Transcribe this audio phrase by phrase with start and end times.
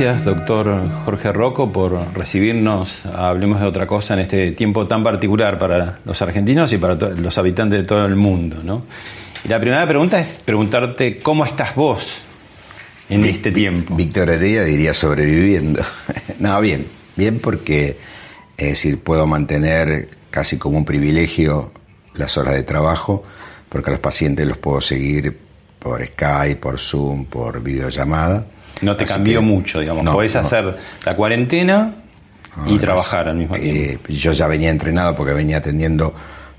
[0.00, 5.58] Gracias, doctor Jorge Rocco, por recibirnos Hablemos de otra cosa en este tiempo tan particular
[5.58, 8.58] para los argentinos y para los habitantes de todo el mundo.
[8.62, 8.84] ¿no?
[9.44, 12.22] Y la primera pregunta es preguntarte cómo estás vos
[13.08, 13.96] en este tiempo.
[13.96, 15.82] Víctor Heredia diría sobreviviendo.
[16.38, 17.96] no, bien, bien porque
[18.56, 21.72] es decir, puedo mantener casi como un privilegio
[22.14, 23.24] las horas de trabajo,
[23.68, 25.36] porque a los pacientes los puedo seguir
[25.80, 28.46] por Skype, por Zoom, por videollamada
[28.82, 30.08] no te cambió mucho, digamos.
[30.12, 31.94] Podés hacer la cuarentena
[32.66, 34.04] y trabajar al mismo eh, tiempo.
[34.08, 36.14] yo ya venía entrenado porque venía atendiendo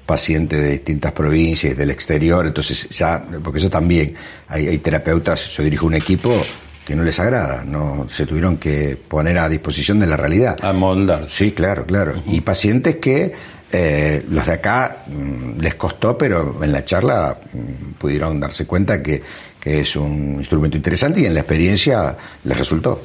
[0.06, 4.16] pacientes de distintas provincias, del exterior, entonces ya, porque eso también,
[4.48, 6.42] hay, terapeutas, yo dirijo un equipo
[6.84, 10.58] que no les agrada, no se tuvieron que poner a disposición de la realidad.
[10.64, 11.30] A moldar.
[11.30, 12.16] Sí, claro, claro.
[12.26, 13.32] Y pacientes que
[13.72, 19.04] eh, los de acá mm, les costó, pero en la charla mm, pudieron darse cuenta
[19.04, 19.22] que
[19.60, 23.02] que es un instrumento interesante y en la experiencia les resultó.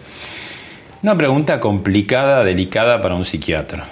[1.02, 3.86] Una pregunta complicada, delicada para un psiquiatra.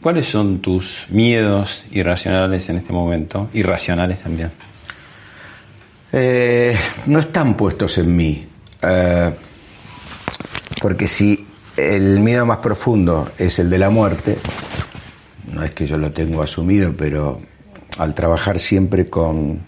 [0.00, 3.48] ¿Cuáles son tus miedos irracionales en este momento?
[3.52, 4.52] Irracionales también.
[6.12, 8.46] Eh, no están puestos en mí.
[8.82, 9.32] Eh,
[10.80, 11.46] porque si
[11.76, 14.38] el miedo más profundo es el de la muerte,
[15.52, 17.40] no es que yo lo tengo asumido, pero
[17.98, 19.65] al trabajar siempre con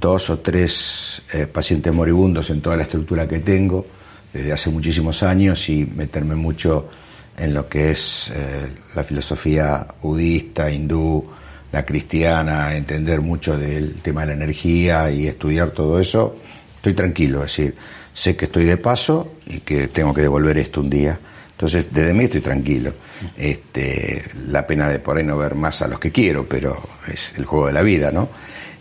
[0.00, 3.86] dos o tres eh, pacientes moribundos en toda la estructura que tengo
[4.32, 6.88] desde hace muchísimos años y meterme mucho
[7.36, 11.24] en lo que es eh, la filosofía budista, hindú,
[11.70, 16.36] la cristiana, entender mucho del tema de la energía y estudiar todo eso,
[16.76, 17.74] estoy tranquilo, es decir,
[18.12, 21.18] sé que estoy de paso y que tengo que devolver esto un día.
[21.52, 22.92] Entonces, desde mí estoy tranquilo.
[23.36, 26.76] Este, la pena de por ahí no ver más a los que quiero, pero
[27.06, 28.28] es el juego de la vida, ¿no?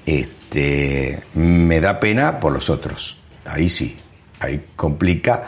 [0.06, 0.41] Este,
[1.34, 3.18] me da pena por los otros.
[3.46, 3.98] Ahí sí,
[4.40, 5.44] ahí complica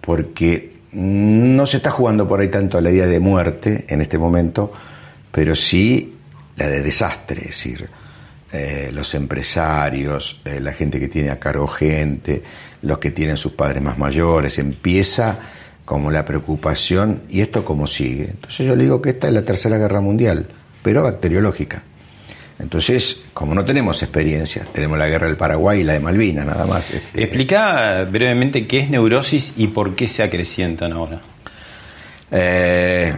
[0.00, 4.72] porque no se está jugando por ahí tanto la idea de muerte en este momento,
[5.32, 6.14] pero sí
[6.56, 7.88] la de desastre, es decir,
[8.52, 12.42] eh, los empresarios, eh, la gente que tiene a cargo gente,
[12.82, 15.38] los que tienen sus padres más mayores, empieza
[15.84, 18.26] como la preocupación, ¿y esto cómo sigue?
[18.30, 20.46] Entonces yo le digo que esta es la tercera guerra mundial,
[20.82, 21.82] pero bacteriológica.
[22.58, 26.66] Entonces, como no tenemos experiencia, tenemos la guerra del Paraguay y la de Malvinas, nada
[26.66, 26.90] más.
[26.90, 27.24] Este...
[27.24, 31.20] Explica brevemente qué es neurosis y por qué se acrecientan ahora.
[32.30, 33.14] Eh,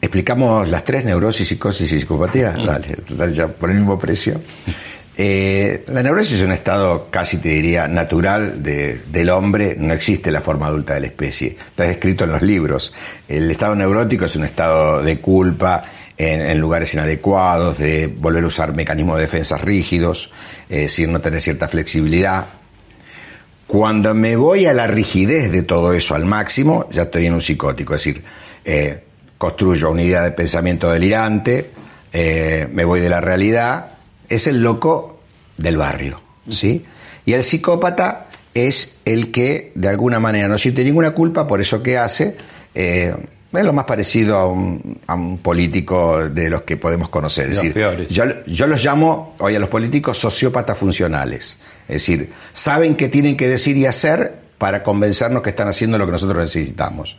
[0.00, 2.52] explicamos las tres, neurosis, psicosis y psicopatía.
[2.52, 2.66] Mm.
[2.66, 4.40] Dale, dale, ya por el mismo precio.
[5.22, 10.40] Eh, la neurosis es un estado casi te diría natural del hombre, no existe la
[10.40, 12.90] forma adulta de la especie, está descrito en los libros.
[13.28, 15.84] El estado neurótico es un estado de culpa,
[16.20, 20.30] en, lugares inadecuados, de volver a usar mecanismos de defensa rígidos,
[20.68, 22.46] es decir, no tener cierta flexibilidad.
[23.66, 27.40] Cuando me voy a la rigidez de todo eso al máximo, ya estoy en un
[27.40, 28.22] psicótico, es decir,
[28.64, 29.02] eh,
[29.38, 31.70] construyo una idea de pensamiento delirante,
[32.12, 33.92] eh, me voy de la realidad,
[34.28, 35.20] es el loco
[35.56, 36.20] del barrio,
[36.50, 36.82] ¿sí?
[37.24, 41.82] Y el psicópata es el que de alguna manera no siente ninguna culpa por eso
[41.82, 42.36] que hace,
[42.74, 43.14] eh,
[43.52, 47.50] es lo más parecido a un, político de los que podemos conocer.
[47.50, 51.58] Es decir, yo, yo, los llamo hoy a los políticos sociópatas funcionales.
[51.88, 56.06] Es decir, saben qué tienen que decir y hacer para convencernos que están haciendo lo
[56.06, 57.16] que nosotros necesitamos.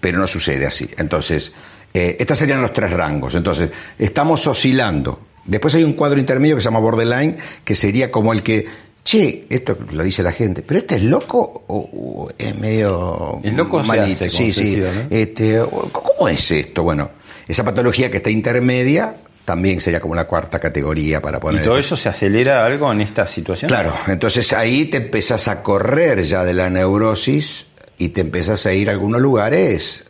[0.00, 0.88] Pero no sucede así.
[0.96, 1.52] Entonces,
[1.92, 3.34] Eh, estos serían los tres rangos.
[3.34, 5.20] Entonces, estamos oscilando.
[5.44, 8.66] Después hay un cuadro intermedio que se llama borderline, que sería como el que,
[9.04, 13.82] che, esto lo dice la gente, pero este es loco o, es medio el loco
[13.82, 14.28] malito.
[14.28, 14.82] sí, sí.
[15.08, 15.60] Este,
[15.92, 16.82] ¿Cómo es esto?
[16.82, 17.10] Bueno,
[17.46, 21.62] esa patología que está intermedia también sería como la cuarta categoría para poner.
[21.62, 23.68] ¿Y todo eso se acelera algo en esta situación?
[23.68, 27.66] Claro, entonces ahí te empezás a correr ya de la neurosis
[27.98, 30.04] y te empezás a ir a algunos lugares,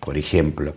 [0.00, 0.74] por ejemplo.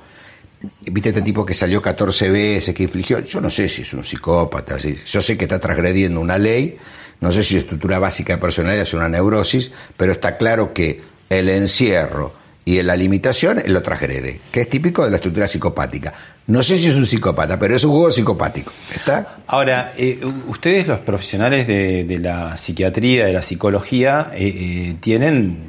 [0.81, 3.21] ¿Viste este tipo que salió 14 veces, que infligió?
[3.21, 6.77] Yo no sé si es un psicópata, yo sé que está transgrediendo una ley,
[7.21, 11.50] no sé si estructura básica de personalidad es una neurosis, pero está claro que el
[11.50, 12.33] encierro
[12.66, 16.13] y la limitación lo transgrede, que es típico de la estructura psicopática.
[16.48, 18.71] No sé si es un psicópata, pero es un juego psicopático.
[18.94, 19.38] ¿Está?
[19.48, 25.69] Ahora, eh, ustedes los profesionales de, la psiquiatría, de la psicología, eh, eh, tienen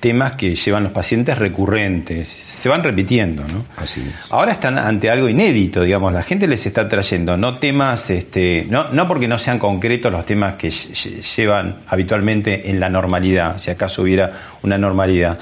[0.00, 3.64] temas que llevan los pacientes recurrentes, se van repitiendo, ¿no?
[3.76, 4.32] Así es.
[4.32, 8.88] Ahora están ante algo inédito, digamos, la gente les está trayendo no temas, este, no,
[8.90, 14.02] no porque no sean concretos los temas que llevan habitualmente en la normalidad, si acaso
[14.02, 14.32] hubiera
[14.62, 15.38] una normalidad,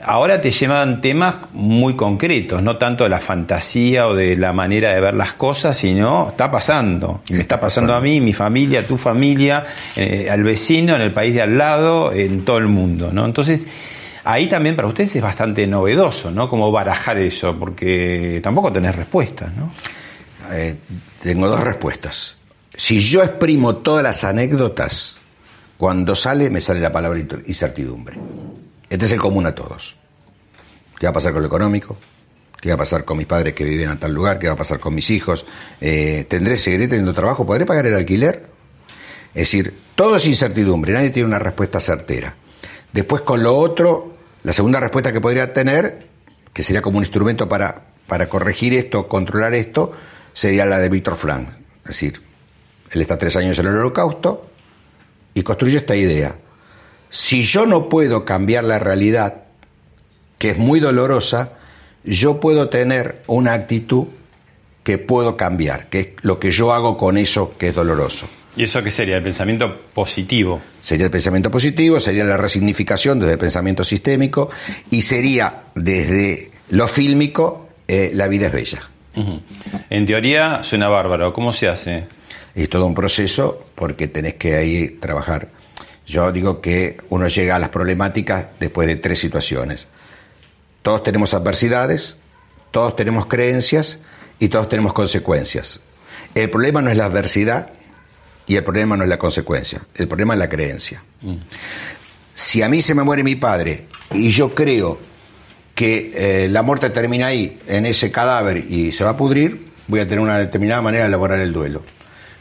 [0.00, 4.92] ahora te llevan temas muy concretos, no tanto de la fantasía o de la manera
[4.92, 7.22] de ver las cosas, sino está pasando.
[7.30, 9.64] Me está pasando a mí, mi familia, tu familia,
[9.96, 13.10] eh, al vecino, en el país de al lado, en todo el mundo.
[13.12, 13.24] ¿no?
[13.24, 13.66] Entonces,
[14.24, 16.48] ahí también para ustedes es bastante novedoso, ¿no?
[16.48, 19.72] Como barajar eso, porque tampoco tenés respuestas, ¿no?
[20.52, 20.76] Eh,
[21.22, 22.36] tengo dos respuestas.
[22.74, 25.16] Si yo exprimo todas las anécdotas,
[25.76, 28.16] cuando sale me sale la palabra incertidumbre.
[28.90, 29.96] Este es el común a todos.
[30.98, 31.96] ¿Qué va a pasar con lo económico?
[32.60, 34.38] ¿Qué va a pasar con mis padres que viven en tal lugar?
[34.38, 35.46] ¿Qué va a pasar con mis hijos?
[35.80, 37.46] Eh, ¿Tendré, seguiré teniendo trabajo?
[37.46, 38.46] ¿Podré pagar el alquiler?
[39.34, 42.34] Es decir, todo es incertidumbre, nadie tiene una respuesta certera.
[42.92, 46.08] Después con lo otro, la segunda respuesta que podría tener,
[46.52, 49.92] que sería como un instrumento para, para corregir esto, controlar esto,
[50.32, 51.50] sería la de Víctor Frank.
[51.82, 52.20] Es decir,
[52.90, 54.50] él está tres años en el holocausto
[55.34, 56.36] y construye esta idea
[57.10, 59.42] si yo no puedo cambiar la realidad,
[60.38, 61.52] que es muy dolorosa,
[62.04, 64.06] yo puedo tener una actitud
[64.84, 68.28] que puedo cambiar, que es lo que yo hago con eso que es doloroso.
[68.56, 69.16] ¿Y eso qué sería?
[69.16, 70.60] ¿El pensamiento positivo?
[70.80, 74.50] Sería el pensamiento positivo, sería la resignificación desde el pensamiento sistémico
[74.90, 78.82] y sería desde lo fílmico eh, la vida es bella.
[79.90, 82.06] En teoría suena bárbaro, ¿cómo se hace?
[82.54, 85.48] Es todo un proceso porque tenés que ahí trabajar
[86.08, 89.88] yo digo que uno llega a las problemáticas después de tres situaciones.
[90.80, 92.16] Todos tenemos adversidades,
[92.70, 94.00] todos tenemos creencias
[94.38, 95.80] y todos tenemos consecuencias.
[96.34, 97.72] El problema no es la adversidad
[98.46, 101.04] y el problema no es la consecuencia, el problema es la creencia.
[101.20, 101.36] Mm.
[102.32, 104.98] Si a mí se me muere mi padre y yo creo
[105.74, 110.00] que eh, la muerte termina ahí, en ese cadáver y se va a pudrir, voy
[110.00, 111.82] a tener una determinada manera de elaborar el duelo.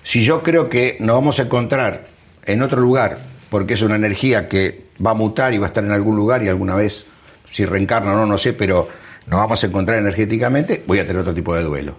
[0.04, 2.08] Si yo creo que nos vamos a encontrar
[2.46, 5.84] en otro lugar porque es una energía que va a mutar y va a estar
[5.84, 7.06] en algún lugar y alguna vez,
[7.50, 8.88] si reencarna o no, no sé, pero
[9.28, 11.98] nos vamos a encontrar energéticamente, voy a tener otro tipo de duelo.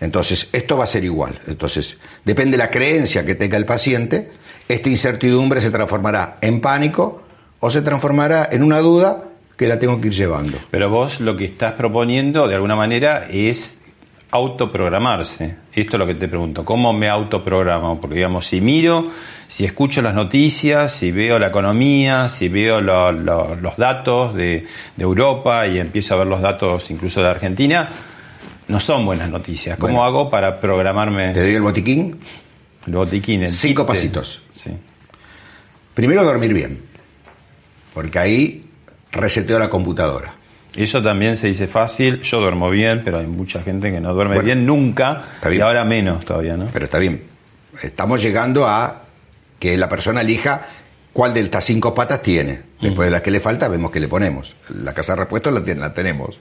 [0.00, 1.38] Entonces, esto va a ser igual.
[1.46, 4.30] Entonces, depende de la creencia que tenga el paciente,
[4.68, 7.22] esta incertidumbre se transformará en pánico
[7.60, 9.24] o se transformará en una duda
[9.56, 10.58] que la tengo que ir llevando.
[10.70, 13.78] Pero vos lo que estás proponiendo, de alguna manera, es
[14.34, 15.56] autoprogramarse.
[15.72, 16.64] Esto es lo que te pregunto.
[16.64, 18.00] ¿Cómo me autoprogramo?
[18.00, 19.10] Porque, digamos, si miro
[19.46, 24.66] si escucho las noticias, si veo la economía, si veo los datos de,
[24.98, 27.88] Europa y empiezo a ver los datos incluso de Argentina,
[28.66, 29.78] no son buenas noticias.
[29.78, 31.32] ¿Cómo hago para programarme?
[31.32, 32.18] Te doy el botiquín.
[32.86, 34.42] El botiquín, el Cinco pasitos.
[34.52, 34.70] Sí.
[35.94, 36.80] Primero dormir bien,
[37.92, 38.66] porque ahí
[39.12, 40.34] reseteo la computadora.
[40.76, 44.40] Eso también se dice fácil, yo duermo bien, pero hay mucha gente que no duerme
[44.40, 46.68] bien nunca y ahora menos todavía, ¿no?
[46.72, 47.22] Pero está bien.
[47.82, 49.02] Estamos llegando a
[49.58, 50.66] que la persona elija
[51.14, 52.74] cuál de estas cinco patas tiene.
[52.80, 54.54] Después de las que le falta, vemos qué le ponemos.
[54.68, 56.38] La casa de repuestos la, la tenemos.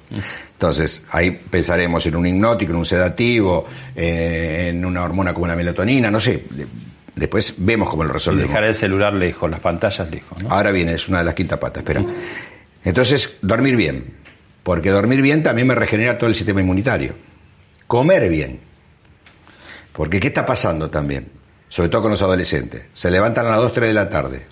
[0.52, 5.56] Entonces, ahí pensaremos en un hipnótico, en un sedativo, eh, en una hormona como la
[5.56, 6.44] melatonina, no sé.
[7.16, 8.50] Después vemos cómo lo resolvemos.
[8.50, 10.38] dejar el celular lejos, las pantallas lejos.
[10.50, 12.04] Ahora viene, es una de las quinta patas, espera.
[12.84, 14.23] Entonces, dormir bien.
[14.63, 17.15] Porque dormir bien también me regenera todo el sistema inmunitario.
[17.88, 18.60] Comer bien.
[19.91, 21.43] Porque ¿qué está pasando también?
[21.74, 22.84] sobre todo con los adolescentes.
[22.93, 24.46] Se levantan a las 2, 3 de la tarde.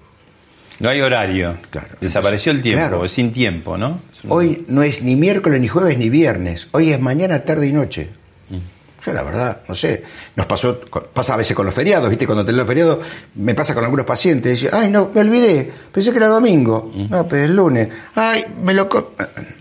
[0.80, 1.56] No hay horario.
[1.70, 1.90] Claro.
[2.02, 4.02] Desapareció el tiempo, es sin tiempo, ¿no?
[4.28, 6.68] Hoy no es ni miércoles, ni jueves, ni viernes.
[6.72, 8.10] Hoy es mañana, tarde y noche.
[8.50, 9.06] Mm.
[9.06, 10.04] Yo la verdad, no sé,
[10.36, 10.82] nos pasó,
[11.14, 12.26] pasa a veces con los feriados, ¿viste?
[12.26, 16.18] Cuando tengo los feriados, me pasa con algunos pacientes, ay, no, me olvidé, pensé que
[16.18, 17.10] era domingo, mm.
[17.12, 18.90] no, pero es lunes, ay, me lo...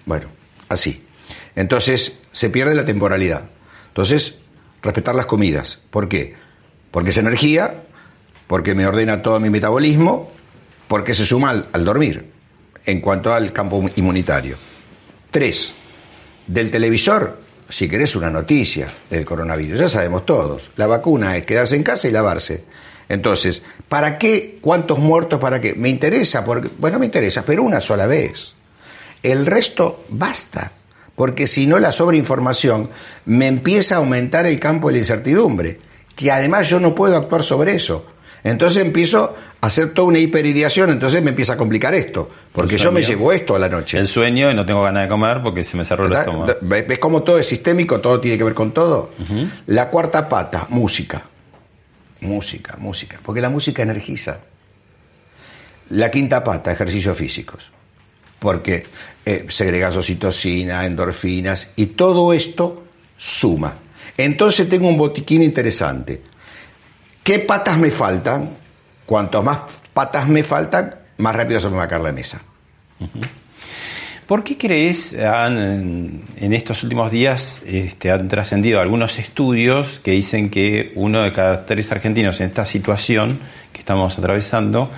[0.07, 0.29] Bueno,
[0.71, 1.05] así.
[1.55, 3.43] Entonces se pierde la temporalidad.
[3.89, 4.37] Entonces,
[4.83, 5.81] respetar las comidas.
[5.91, 6.35] ¿Por qué?
[6.91, 7.83] Porque es energía,
[8.47, 10.33] porque me ordena todo mi metabolismo,
[10.89, 12.31] porque se suma al, al dormir
[12.87, 14.57] en cuanto al campo inmunitario.
[15.31, 15.75] Tres,
[16.47, 21.77] del televisor, si querés una noticia del coronavirus, ya sabemos todos, la vacuna es quedarse
[21.77, 22.65] en casa y lavarse.
[23.09, 24.59] Entonces, ¿para qué?
[24.61, 25.41] ¿Cuántos muertos?
[25.41, 25.75] ¿Para qué?
[25.75, 28.55] Me interesa, porque, bueno, me interesa, pero una sola vez.
[29.23, 30.73] El resto basta,
[31.15, 32.91] porque si no la sobreinformación
[33.27, 35.79] me empieza a aumentar el campo de la incertidumbre,
[36.17, 38.07] que además yo no puedo actuar sobre eso.
[38.43, 42.91] Entonces empiezo a hacer toda una hiperideación, entonces me empieza a complicar esto, porque yo
[42.91, 43.99] me llevo esto a la noche.
[43.99, 46.55] El sueño y no tengo ganas de comer porque se me cerró el estómago.
[46.63, 49.11] ¿Ves cómo todo es sistémico, todo tiene que ver con todo?
[49.67, 51.23] La cuarta pata, música.
[52.21, 54.41] Música, música, porque la música energiza.
[55.91, 57.71] La quinta pata, ejercicios físicos,
[58.41, 58.85] porque
[59.25, 62.85] eh, segregas oxitocina, endorfinas, y todo esto
[63.17, 63.75] suma.
[64.17, 66.21] Entonces tengo un botiquín interesante.
[67.23, 68.51] ¿Qué patas me faltan?
[69.07, 72.43] Cuanto más patas me faltan, más rápido se me va a caer la mesa.
[74.27, 80.93] ¿Por qué crees, en estos últimos días este, han trascendido algunos estudios que dicen que
[80.95, 83.41] uno de cada tres argentinos en esta situación
[83.73, 84.91] que estamos atravesando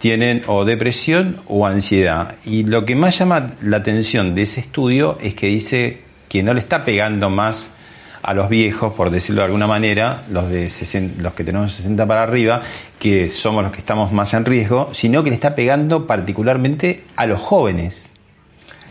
[0.00, 2.34] tienen o depresión o ansiedad?
[2.44, 6.54] Y lo que más llama la atención de ese estudio es que dice que no
[6.54, 7.74] le está pegando más
[8.22, 10.70] a los viejos, por decirlo de alguna manera, los, de
[11.18, 12.62] los que tenemos 60 para arriba,
[12.98, 17.26] que somos los que estamos más en riesgo, sino que le está pegando particularmente a
[17.26, 18.10] los jóvenes.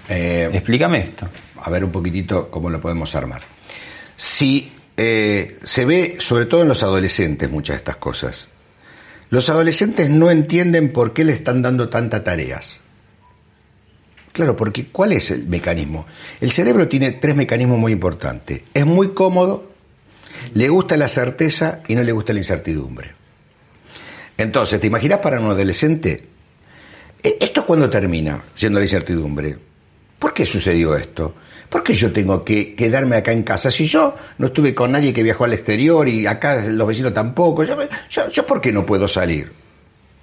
[0.07, 1.27] Eh, Explícame esto.
[1.61, 3.41] A ver un poquitito cómo lo podemos armar.
[4.15, 8.49] Si eh, se ve, sobre todo en los adolescentes, muchas de estas cosas.
[9.29, 12.81] Los adolescentes no entienden por qué le están dando tantas tareas.
[14.31, 16.05] Claro, porque ¿cuál es el mecanismo?
[16.39, 18.63] El cerebro tiene tres mecanismos muy importantes.
[18.73, 19.71] Es muy cómodo,
[20.53, 23.11] le gusta la certeza y no le gusta la incertidumbre.
[24.37, 26.23] Entonces, ¿te imaginas para un adolescente?
[27.21, 29.57] E, ¿Esto cuándo termina siendo la incertidumbre?
[30.17, 31.35] ¿Por qué sucedió esto?
[31.69, 33.69] ¿Por qué yo tengo que quedarme acá en casa?
[33.69, 37.63] Si yo no estuve con nadie que viajó al exterior y acá los vecinos tampoco,
[37.63, 37.77] yo,
[38.31, 39.51] yo, ¿por qué no puedo salir?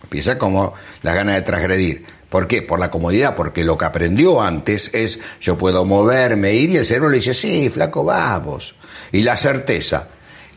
[0.02, 2.04] Empieza como la gana de transgredir.
[2.28, 2.62] ¿Por qué?
[2.62, 6.86] Por la comodidad, porque lo que aprendió antes es yo puedo moverme, ir y el
[6.86, 8.74] cerebro le dice, sí, flaco, vamos.
[9.12, 10.08] Y la certeza.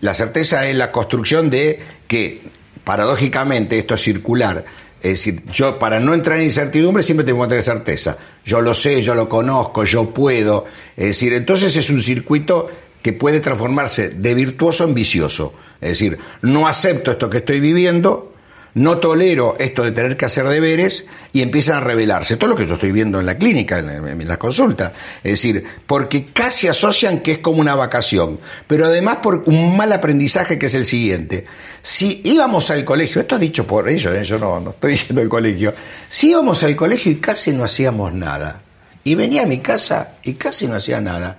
[0.02, 2.42] La certeza es la construcción de que,
[2.84, 4.66] paradójicamente, esto es circular.
[5.02, 8.18] Es decir, yo para no entrar en incertidumbre siempre tengo que tener certeza.
[8.46, 10.66] Yo lo sé, yo lo conozco, yo puedo.
[10.98, 12.70] Es decir, entonces es un circuito
[13.02, 15.54] que puede transformarse de virtuoso en vicioso.
[15.80, 18.34] Es decir, no acepto esto que estoy viviendo,
[18.76, 22.38] no tolero esto de tener que hacer deberes y empiezan a revelarse.
[22.38, 24.94] Todo lo que yo estoy viendo en la clínica, en, la consulta.
[25.24, 29.92] Es decir, porque casi asocian que es como una vacación, pero además por un mal
[29.92, 31.46] aprendizaje que es el siguiente.
[31.82, 34.24] Si íbamos al colegio, esto es dicho por ellos, ¿eh?
[34.24, 35.74] yo no, estoy yendo al colegio,
[36.08, 38.62] si íbamos al colegio y casi no hacíamos nada,
[39.04, 41.38] y venía a mi casa y casi no hacía nada,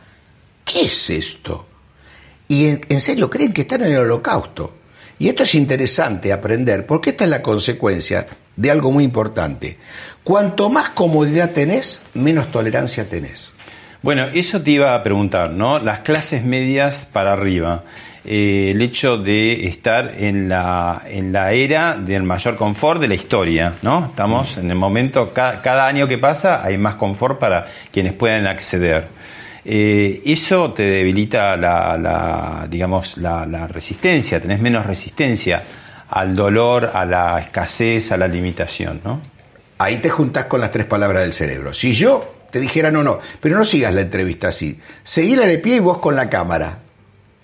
[0.65, 1.67] ¿qué es esto?
[2.49, 4.80] Y en serio creen que están en el holocausto.
[5.21, 9.77] Y esto es interesante aprender, porque esta es la consecuencia de algo muy importante.
[10.25, 13.53] Cuanto más comodidad tenés, menos tolerancia tenés.
[14.01, 15.79] Bueno, eso te iba a preguntar, ¿no?
[15.79, 17.85] Las clases medias para arriba.
[18.25, 23.15] Eh, el hecho de estar en la, en la era del mayor confort de la
[23.15, 24.07] historia, ¿no?
[24.07, 29.09] Estamos en el momento, cada año que pasa hay más confort para quienes puedan acceder.
[29.65, 35.63] Eh, eso te debilita la, digamos, la, resistencia, tenés menos resistencia
[36.09, 39.21] al dolor, a la escasez, a la limitación, ¿no?
[39.79, 41.73] Ahí te juntás con las tres palabras del cerebro.
[41.73, 45.77] Si yo te dijera, no, no, pero no sigas la entrevista así, seguíla de pie
[45.77, 46.79] y vos con la cámara.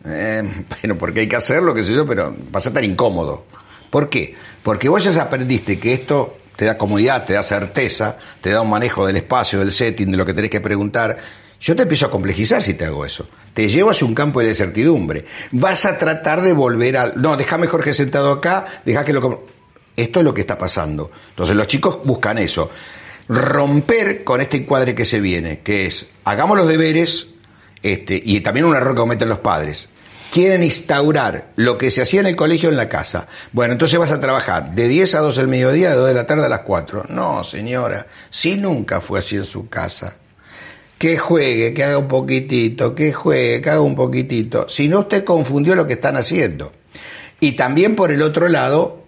[0.05, 0.43] Eh,
[0.83, 3.45] bueno, porque hay que hacerlo, qué sé yo, pero vas a incómodo.
[3.91, 4.35] ¿Por qué?
[4.63, 8.71] Porque vos ya aprendiste que esto te da comodidad, te da certeza, te da un
[8.71, 11.17] manejo del espacio, del setting, de lo que tenés que preguntar
[11.61, 13.27] yo te empiezo a complejizar si te hago eso.
[13.55, 15.25] Te llevo hacia un campo de incertidumbre.
[15.53, 17.21] Vas a tratar de volver al...
[17.21, 19.45] No, déjame Jorge sentado acá, deja que lo...
[19.97, 21.11] Esto es lo que está pasando.
[21.31, 22.71] Entonces los chicos buscan eso.
[23.29, 27.29] Romper con este encuadre que se viene, que es, hagamos los deberes,
[27.83, 29.89] este, y también un error que cometen los padres.
[30.31, 33.27] Quieren instaurar lo que se hacía en el colegio en la casa.
[33.53, 36.27] Bueno, entonces vas a trabajar de 10 a 2 del mediodía, de 2 de la
[36.27, 37.07] tarde a las 4.
[37.09, 40.17] No, señora, si nunca fue así en su casa
[40.99, 44.69] que juegue, que haga un poquitito, que juegue, que haga un poquitito.
[44.69, 46.73] Si no, usted confundió lo que están haciendo.
[47.41, 49.05] Y también por el otro lado,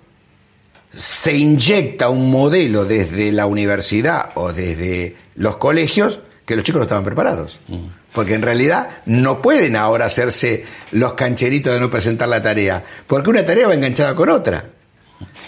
[0.95, 6.85] se inyecta un modelo desde la universidad o desde los colegios que los chicos no
[6.85, 7.61] estaban preparados.
[7.68, 7.87] Mm.
[8.12, 13.30] Porque en realidad no pueden ahora hacerse los cancheritos de no presentar la tarea, porque
[13.30, 14.64] una tarea va enganchada con otra.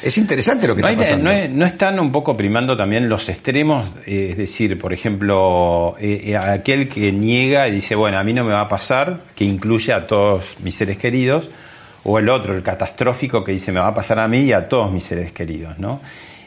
[0.03, 1.31] Es interesante lo que no está pasando.
[1.51, 3.91] No, están un poco primando también los extremos?
[4.07, 8.33] Eh, es decir, por ejemplo, eh, eh, aquel que niega y dice, bueno, a mí
[8.33, 11.51] no me va a pasar, que incluye a todos mis seres queridos,
[12.05, 14.69] o el otro, el catastrófico, que dice, me va a pasar a mí y a
[14.69, 16.01] todos mis seres queridos, ¿no?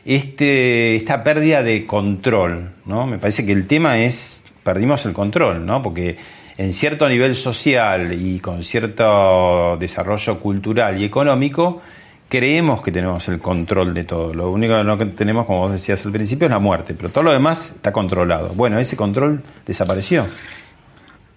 [0.05, 3.05] Este, esta pérdida de control, ¿no?
[3.05, 5.81] Me parece que el tema es, perdimos el control, ¿no?
[5.81, 6.17] Porque
[6.57, 11.81] en cierto nivel social y con cierto desarrollo cultural y económico,
[12.33, 14.33] creemos que tenemos el control de todo.
[14.33, 17.31] Lo único que tenemos, como vos decías al principio, es la muerte, pero todo lo
[17.31, 18.53] demás está controlado.
[18.55, 20.25] Bueno, ese control desapareció.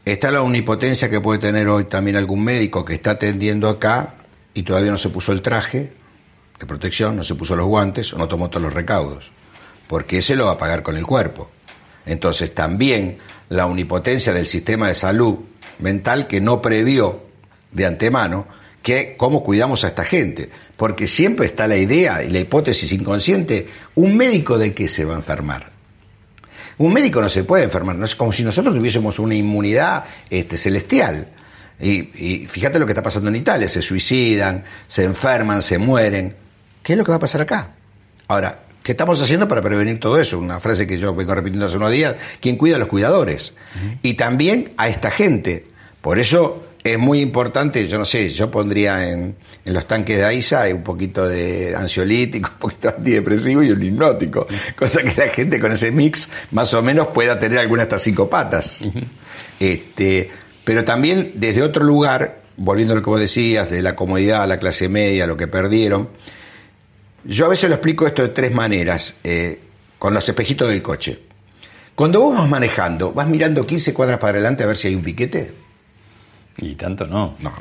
[0.06, 4.14] Está la omnipotencia que puede tener hoy también algún médico que está atendiendo acá
[4.54, 5.92] y todavía no se puso el traje
[6.58, 9.30] de protección, no se puso los guantes o no tomó todos los recaudos,
[9.88, 11.50] porque ese lo va a pagar con el cuerpo.
[12.06, 13.18] Entonces también
[13.50, 15.40] la omnipotencia del sistema de salud
[15.78, 17.20] mental que no previó
[17.70, 18.46] de antemano
[18.86, 23.68] que cómo cuidamos a esta gente, porque siempre está la idea y la hipótesis inconsciente,
[23.94, 25.70] un médico de qué se va a enfermar.
[26.78, 30.58] Un médico no se puede enfermar, no es como si nosotros tuviésemos una inmunidad este,
[30.58, 31.28] celestial.
[31.80, 36.36] Y, y, fíjate lo que está pasando en Italia, se suicidan, se enferman, se mueren.
[36.82, 37.70] ¿Qué es lo que va a pasar acá?
[38.28, 40.38] Ahora, ¿qué estamos haciendo para prevenir todo eso?
[40.38, 43.54] Una frase que yo vengo repitiendo hace unos días, ¿quién cuida a los cuidadores?
[44.02, 45.66] Y también a esta gente.
[46.02, 50.66] Por eso es muy importante, yo no sé, yo pondría en, los tanques de AISA
[50.74, 55.60] un poquito de ansiolítico, un poquito de antidepresivo y un hipnótico, cosa que la gente
[55.60, 58.84] con ese mix más o menos pueda tener algunas hasta psicópatas.
[59.60, 60.30] este,
[60.64, 64.46] pero también desde otro lugar, volviendo a lo que vos decías, de la comodidad a
[64.46, 66.08] la clase media, lo que perdieron,
[67.24, 69.58] yo a veces lo explico esto de tres maneras, eh,
[69.98, 71.18] con los espejitos del coche.
[71.94, 75.02] Cuando vos vas manejando, vas mirando 15 cuadras para adelante a ver si hay un
[75.02, 75.65] piquete.
[76.58, 77.34] Y tanto no.
[77.40, 77.52] No.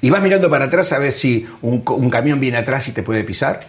[0.00, 3.24] ¿Y vas mirando para atrás a ver si un, camión viene atrás y te puede
[3.24, 3.60] pisar?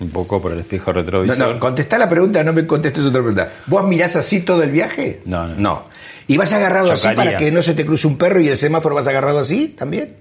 [0.00, 1.38] Un poco por el espejo retrovisor.
[1.38, 3.52] No, no, contestá la pregunta, no me contestes otra pregunta.
[3.66, 5.20] ¿Vos mirás así todo el viaje?
[5.26, 5.56] No, no.
[5.56, 5.84] No.
[6.26, 8.94] ¿Y vas agarrado así para que no se te cruce un perro y el semáforo
[8.94, 10.16] vas agarrado así también?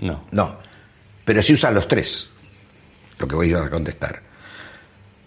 [0.00, 0.24] No.
[0.30, 0.56] No.
[1.24, 2.30] Pero sí usan los tres.
[3.18, 4.22] Lo que voy a contestar.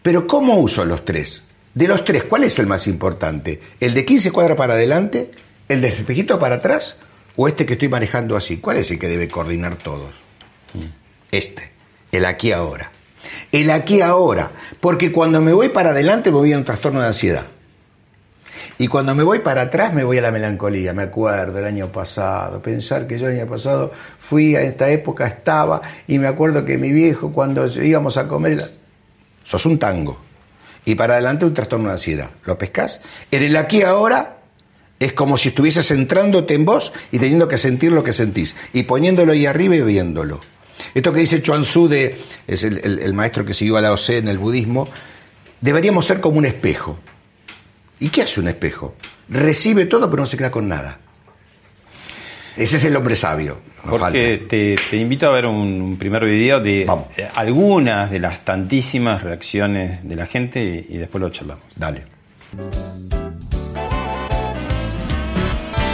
[0.02, 1.44] Pero ¿cómo uso los tres?
[1.74, 3.62] De los tres, ¿cuál es el más importante?
[3.80, 5.32] ¿El de 15 cuadras para adelante?
[5.70, 7.00] ¿El de espejito para atrás?
[7.36, 8.58] O este que estoy manejando así?
[8.58, 10.13] ¿Cuál es el que debe coordinar todos?
[11.32, 11.72] Este,
[12.12, 12.91] el aquí ahora.
[13.52, 17.08] El aquí ahora, porque cuando me voy para adelante me voy a un trastorno de
[17.08, 17.46] ansiedad.
[18.78, 20.91] Y cuando me voy para atrás me voy a la melancolía.
[20.94, 25.28] Me acuerdo el año pasado, pensar que yo el año pasado fui a esta época,
[25.28, 28.72] estaba, y me acuerdo que mi viejo cuando íbamos a comer,
[29.44, 30.20] sos un tango.
[30.84, 32.30] Y para adelante un trastorno de ansiedad.
[32.46, 33.02] ¿Lo pescas?
[33.30, 34.41] En el aquí ahora
[35.02, 38.84] es como si estuvieses centrándote en vos y teniendo que sentir lo que sentís, y
[38.84, 40.42] poniéndolo ahí arriba y viéndolo.
[40.94, 44.28] Esto que dice Chuan Tzu, de, es el, maestro que siguió a Lao Tse en
[44.28, 44.88] el budismo,
[45.60, 47.00] deberíamos ser como un espejo.
[48.00, 48.96] ¿Y qué hace un espejo?
[49.28, 51.00] Recibe todo pero no se queda con nada.
[52.56, 53.60] Ese es el hombre sabio.
[53.90, 60.08] Porque te, invito a ver un, primer video de eh, algunas de las tantísimas reacciones
[60.08, 61.64] de la gente y, y después lo charlamos.
[61.76, 62.04] Dale.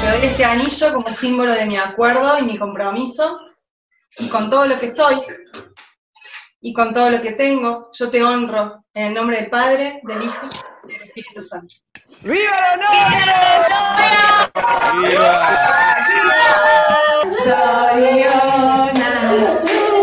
[0.08, 3.40] Doy este anillo como símbolo de mi acuerdo y mi compromiso,
[4.18, 5.22] y con todo lo que soy,
[6.62, 10.24] y con todo lo que tengo, yo te honro en el nombre del Padre, del
[10.24, 10.48] Hijo
[10.88, 11.76] y del Espíritu Santo.
[12.22, 14.50] ¡Viva la novia!
[15.10, 15.58] ¡Viva!
[17.98, 19.97] deseamos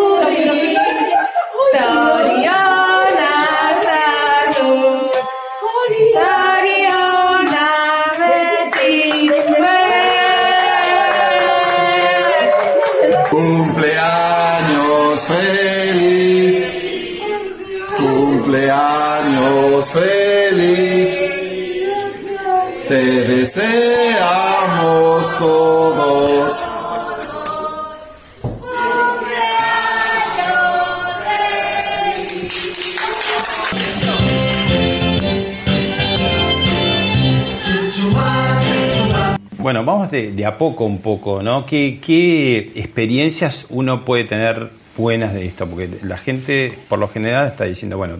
[39.84, 41.66] Vamos de, a poco un poco, ¿no?
[41.66, 45.66] ¿Qué, ¿Qué experiencias uno puede tener buenas de esto?
[45.68, 48.16] Porque la gente, por lo general, está diciendo, bueno,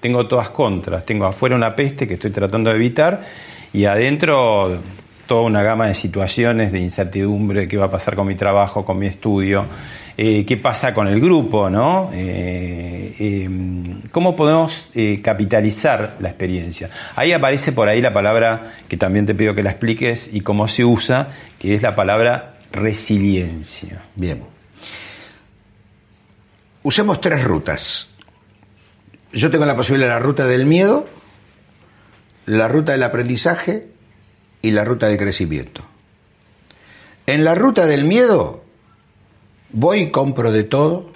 [0.00, 3.22] tengo todas contras, tengo afuera una peste que estoy tratando de evitar
[3.72, 4.80] y adentro
[5.26, 8.98] toda una gama de situaciones de incertidumbre, qué va a pasar con mi trabajo, con
[8.98, 9.64] mi estudio,
[10.16, 12.10] eh, qué pasa con el grupo, ¿no?
[12.12, 13.48] Eh, eh,
[14.12, 14.90] ¿Cómo podemos
[15.22, 16.88] capitalizar la experiencia?
[17.16, 20.68] Ahí aparece por ahí la palabra que también te pido que la expliques y cómo
[20.68, 24.02] se usa, que es la palabra resiliencia.
[24.14, 24.44] Bien.
[26.84, 28.10] Usemos tres rutas.
[29.32, 31.08] Yo tengo la posibilidad de la ruta del miedo,
[32.46, 33.88] la ruta del aprendizaje
[34.62, 35.84] y la ruta del crecimiento.
[37.26, 38.63] En la ruta del miedo
[39.74, 41.10] voy y compro de todo,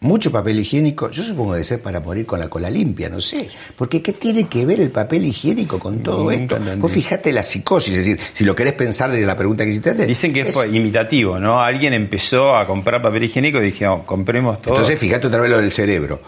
[0.00, 3.48] mucho papel higiénico, yo supongo que ser para morir con la cola limpia, no sé,
[3.76, 6.58] porque ¿qué tiene que ver el papel higiénico con todo esto?
[6.78, 9.94] Vos fijate la psicosis, es decir, si lo querés pensar desde la pregunta que hiciste
[10.06, 11.60] Dicen que es, imitativo, ¿no?
[11.60, 14.74] Alguien empezó a comprar papel higiénico y dije, oh, compremos todo.
[14.74, 16.20] Entonces fíjate otra vez lo del cerebro.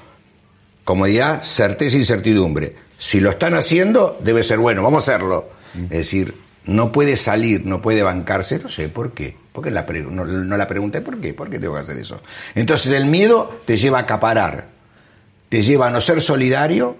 [0.85, 2.77] Comodidad, certeza e incertidumbre.
[2.99, 5.49] Si lo están haciendo, debe ser bueno, vamos a hacerlo.
[5.75, 6.35] Es decir,
[6.67, 9.37] no puede salir, no puede bancarse, no sé por qué.
[9.55, 10.25] Porque la no,
[10.57, 12.21] la pregunté por qué, por qué tengo que hacer eso.
[12.57, 14.67] Entonces el miedo te lleva a acaparar,
[15.49, 16.97] te lleva a no ser solidario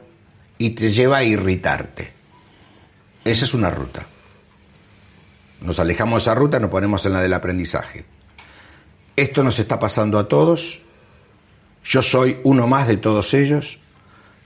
[0.57, 2.13] y te lleva a irritarte.
[3.25, 4.07] Esa es una ruta.
[5.63, 8.05] Nos alejamos de esa ruta, nos ponemos en la del aprendizaje.
[9.17, 10.79] Esto nos está pasando a todos.
[11.83, 13.81] Yo soy uno más de todos ellos.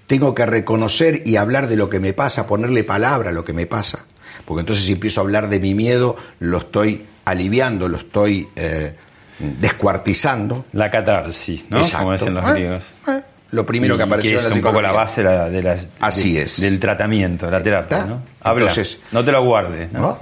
[0.06, 3.52] Tengo que reconocer y hablar de lo que me pasa, ponerle palabra a lo que
[3.52, 4.06] me pasa
[4.48, 8.94] porque entonces si empiezo a hablar de mi miedo, lo estoy aliviando, lo estoy eh,
[9.38, 10.66] descuartizando.
[10.72, 11.80] La catarsis, ¿no?
[11.82, 12.84] Como dicen los ah, griegos.
[13.06, 16.60] Ah, lo primero que apareció que es un poco la base de la, Así es.
[16.60, 18.22] del tratamiento, de la terapia, ¿no?
[18.42, 19.90] Habla, entonces, no te lo guardes.
[19.92, 20.18] ¿no?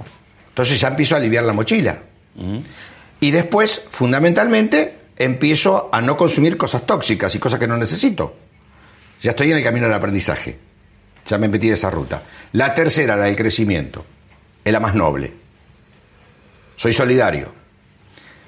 [0.49, 1.97] Entonces ya empiezo a aliviar la mochila.
[3.19, 8.35] Y después, fundamentalmente, empiezo a no consumir cosas tóxicas y cosas que no necesito.
[9.21, 10.57] Ya estoy en el camino del aprendizaje.
[11.25, 12.23] Ya me metí de esa ruta.
[12.53, 14.05] La tercera, la del crecimiento,
[14.63, 15.33] es la más noble.
[16.77, 17.53] Soy solidario.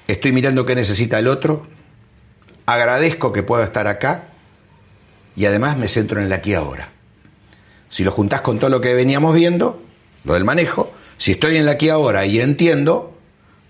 [0.06, 1.66] Estoy mirando qué necesita el otro.
[2.64, 4.28] Agradezco que pueda estar acá.
[5.36, 6.90] Y además me centro en el aquí ahora.
[7.88, 9.82] Si lo juntás con todo lo que veníamos viendo,
[10.24, 13.18] lo del manejo, si estoy en el aquí ahora y entiendo,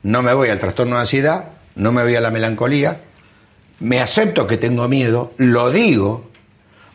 [0.02, 3.00] no me voy al trastorno de ansiedad, no me voy a la melancolía,
[3.80, 6.30] me acepto que tengo miedo, lo digo,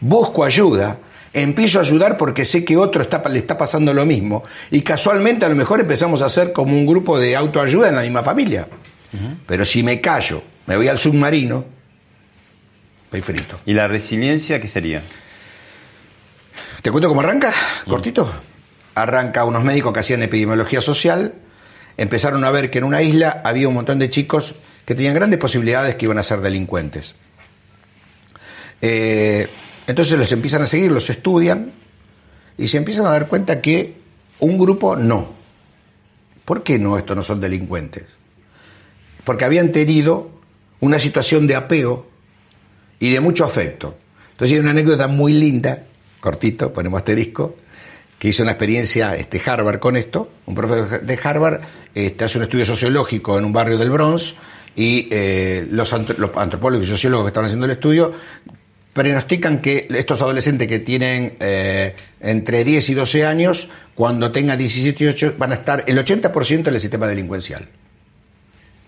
[0.02, 1.00] busco ayuda,
[1.36, 4.44] empiezo a ayudar porque sé que otro está, le está pasando lo mismo.
[4.72, 8.02] Y casualmente a lo mejor empezamos a hacer como un grupo de autoayuda en la
[8.02, 8.68] misma familia.
[9.46, 11.64] Pero si me callo, me voy al submarino,
[13.06, 13.60] estoy frito.
[13.66, 15.04] ¿Y la resiliencia qué sería?
[16.82, 17.54] ¿Te cuento cómo arranca?
[17.86, 17.90] Mm.
[17.90, 18.30] Cortito.
[18.96, 21.34] Arranca unos médicos que hacían epidemiología social,
[21.96, 25.40] empezaron a ver que en una isla había un montón de chicos que tenían grandes
[25.40, 27.16] posibilidades que iban a ser delincuentes.
[28.82, 29.48] Eh,
[29.88, 31.72] entonces los empiezan a seguir, los estudian
[32.58, 33.96] y se empiezan a dar cuenta que
[34.40, 35.34] un grupo no.
[36.44, 38.04] ¿Por qué no estos no son delincuentes?
[39.24, 40.30] Porque habían tenido
[40.80, 42.08] una situación de apego
[43.00, 43.98] y de mucho afecto.
[44.32, 45.84] Entonces hay una anécdota muy linda,
[46.20, 47.56] cortito, ponemos asterisco,
[48.20, 50.30] que hizo una experiencia este, Harvard con esto.
[50.46, 51.62] Un profesor de Harvard
[51.94, 54.36] este, hace un estudio sociológico en un barrio del Bronx
[54.76, 58.14] y eh, los, antropólogos y sociólogos que estaban haciendo el estudio
[58.96, 65.04] pronostican que estos adolescentes que tienen eh, entre 10 y 12 años, cuando tengan 17
[65.04, 67.68] y 18, van a estar el 80% en el sistema delincuencial.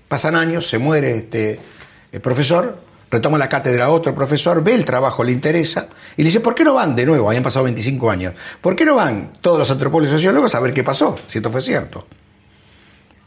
[0.07, 1.59] Pasan años, se muere este
[2.13, 6.39] el profesor, retoma la cátedra otro profesor, ve el trabajo, le interesa, y le dice,
[6.39, 7.27] ¿por qué no van de nuevo?
[7.27, 8.33] Habían pasado 25 años.
[8.61, 11.51] ¿Por qué no van todos los antropólogos y sociólogos a ver qué pasó, si esto
[11.51, 12.07] fue cierto?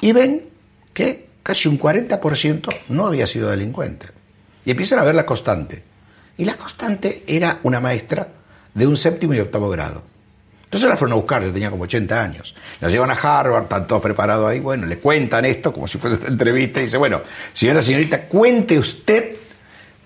[0.01, 0.49] Y ven
[0.95, 4.07] que casi un 40% no había sido delincuente.
[4.65, 5.90] Y empiezan a ver la constante.
[6.41, 8.27] Y la constante era una maestra
[8.73, 10.03] de un séptimo y octavo grado.
[10.65, 12.55] Entonces la fueron a buscar, yo tenía como 80 años.
[12.81, 14.59] La llevan a Harvard, están todos preparados ahí.
[14.59, 17.21] Bueno, le cuentan esto como si fuese esta entrevista y dice, bueno,
[17.53, 19.37] señora, señorita, cuente usted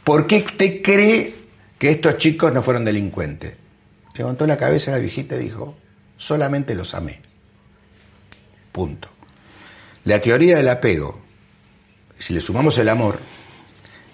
[0.02, 1.36] por qué usted cree
[1.78, 3.54] que estos chicos no fueron delincuentes.
[4.16, 5.76] Levantó la cabeza la viejita y dijo,
[6.16, 7.20] solamente los amé.
[8.72, 9.08] Punto.
[10.02, 11.20] La teoría del apego,
[12.18, 13.20] si le sumamos el amor,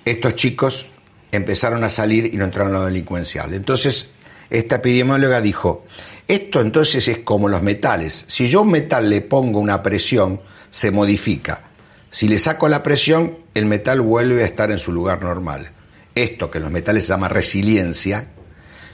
[0.04, 0.86] estos chicos
[1.32, 3.54] empezaron a salir y no entraron a lo delincuencial.
[3.54, 4.10] Entonces,
[4.50, 5.84] esta epidemióloga dijo,
[6.26, 8.24] esto entonces es como los metales.
[8.26, 10.40] Si yo a un metal le pongo una presión,
[10.70, 11.62] se modifica.
[12.10, 15.70] Si le saco la presión, el metal vuelve a estar en su lugar normal.
[16.14, 18.28] Esto que en los metales se llama resiliencia,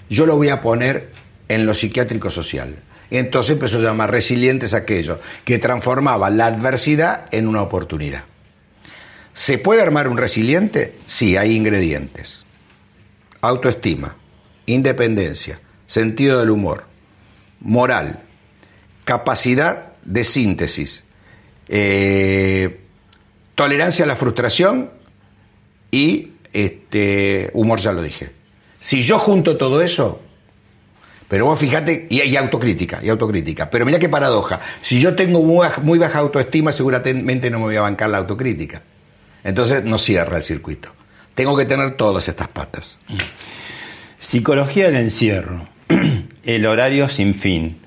[0.09, 1.11] yo lo voy a poner
[1.49, 2.77] en lo psiquiátrico social.
[3.11, 8.25] Entonces empezó a llamar resilientes aquello que transformaba la adversidad en una oportunidad.
[9.37, 10.95] ¿Se puede armar un resiliente?
[11.05, 12.47] Sí, hay ingredientes.
[13.43, 14.17] Autoestima,
[14.65, 16.85] independencia, sentido del humor,
[17.61, 18.21] moral,
[19.05, 21.05] capacidad de síntesis.
[21.69, 22.81] Eh,
[23.55, 24.91] tolerancia a la frustración
[25.91, 28.31] y este, humor, ya lo dije.
[28.81, 30.23] Si yo junto todo eso,
[31.29, 33.69] pero vos fíjate, y autocrítica, y autocrítica.
[33.69, 34.61] Pero mira qué paradoja.
[34.81, 38.81] Si yo tengo muy baja autoestima, seguramente no me voy a bancar la autocrítica.
[39.47, 40.91] Entonces no cierra el circuito.
[41.37, 42.99] Tengo que tener todas estas patas.
[44.19, 45.69] Psicología del encierro,
[46.43, 47.79] el horario sin fin,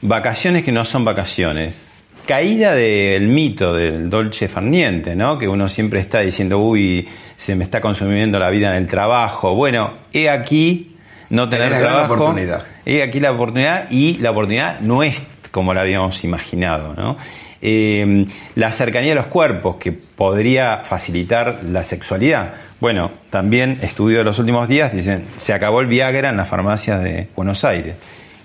[0.00, 1.76] vacaciones que no son vacaciones,
[2.24, 5.38] caída del mito del dolce farniente, ¿no?
[5.38, 9.56] Que uno siempre está diciendo, uy, se me está consumiendo la vida en el trabajo.
[9.56, 10.94] Bueno, he aquí
[11.30, 12.14] no tener Tenés trabajo.
[12.14, 12.64] oportunidad.
[12.86, 15.16] He aquí la oportunidad y la oportunidad no es
[15.50, 17.16] como la habíamos imaginado, ¿no?
[17.64, 22.54] Eh, la cercanía de los cuerpos que podría facilitar la sexualidad.
[22.80, 27.00] Bueno, también estudio de los últimos días dicen, se acabó el Viagra en las farmacias
[27.04, 27.94] de Buenos Aires.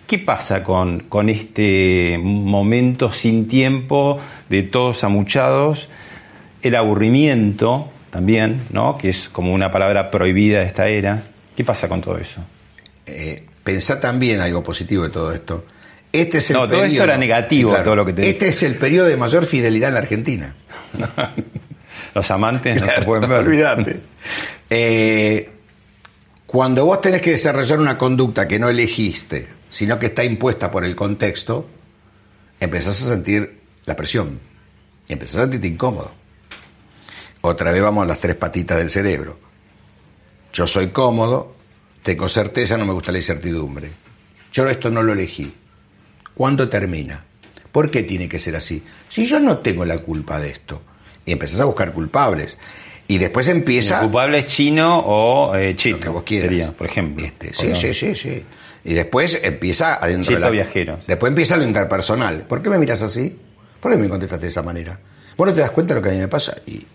[0.05, 5.89] ¿Qué pasa con, con este momento sin tiempo de todos amuchados?
[6.61, 8.99] El aburrimiento también, ¿no?
[8.99, 11.23] que es como una palabra prohibida de esta era.
[11.55, 12.41] ¿Qué pasa con todo eso?
[13.07, 15.63] Eh, pensá también algo positivo de todo esto.
[16.11, 18.75] Este es el No, todo esto era negativo, todo lo que te Este es el
[18.75, 20.55] periodo de mayor fidelidad en la Argentina.
[22.13, 23.39] Los amantes no se pueden ver.
[23.39, 23.99] Olvídate.
[24.69, 25.49] Eh,
[26.45, 30.85] cuando vos tenés que desarrollar una conducta que no elegiste, sino que está impuesta por
[30.85, 31.67] el contexto,
[32.59, 34.39] empezás a sentir la presión.
[35.07, 36.11] Y empezás a sentirte incómodo.
[37.41, 39.37] Otra vez vamos a las tres patitas del cerebro.
[40.53, 41.55] Yo soy cómodo,
[42.01, 43.91] tengo certeza, no me gusta la incertidumbre.
[44.51, 45.53] Yo esto no lo elegí.
[46.37, 47.25] ¿Cuándo termina?
[47.71, 48.83] ¿Por qué tiene que ser así?
[49.09, 50.83] Si yo no tengo la culpa de esto.
[51.25, 52.59] Y empezás a buscar culpables.
[53.07, 53.95] Y después empieza...
[53.95, 56.49] El culpable es chino o eh, chito, lo que vos quieras.
[56.49, 57.25] sería, por ejemplo.
[57.25, 58.43] Este, ¿O sí, sí, sí, sí.
[58.85, 60.51] Y después empieza adentro de la...
[60.51, 60.99] viajero.
[61.07, 62.43] Después empieza lo interpersonal.
[62.43, 63.35] ¿Por qué me miras así?
[63.79, 64.99] ¿Por qué me contestaste de esa manera?
[65.35, 66.55] Vos no te das cuenta de lo que a mí me pasa.
[66.67, 66.85] Y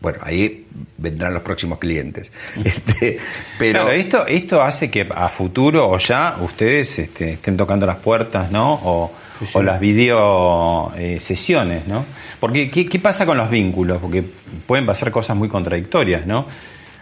[0.00, 0.66] bueno, ahí
[0.98, 2.30] vendrán los próximos clientes.
[2.64, 3.18] Este,
[3.58, 7.96] pero Claro, esto, esto hace que a futuro o ya ustedes este, estén tocando las
[7.96, 8.74] puertas, ¿no?
[8.74, 9.12] O,
[9.52, 12.04] o las video eh, sesiones, ¿no?
[12.40, 13.98] Porque ¿qué, qué pasa con los vínculos?
[13.98, 14.24] Porque
[14.66, 16.46] pueden pasar cosas muy contradictorias, ¿no?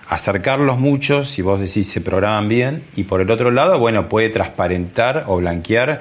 [0.09, 4.29] Acercarlos mucho, si vos decís se programan bien, y por el otro lado, bueno, puede
[4.29, 6.01] transparentar o blanquear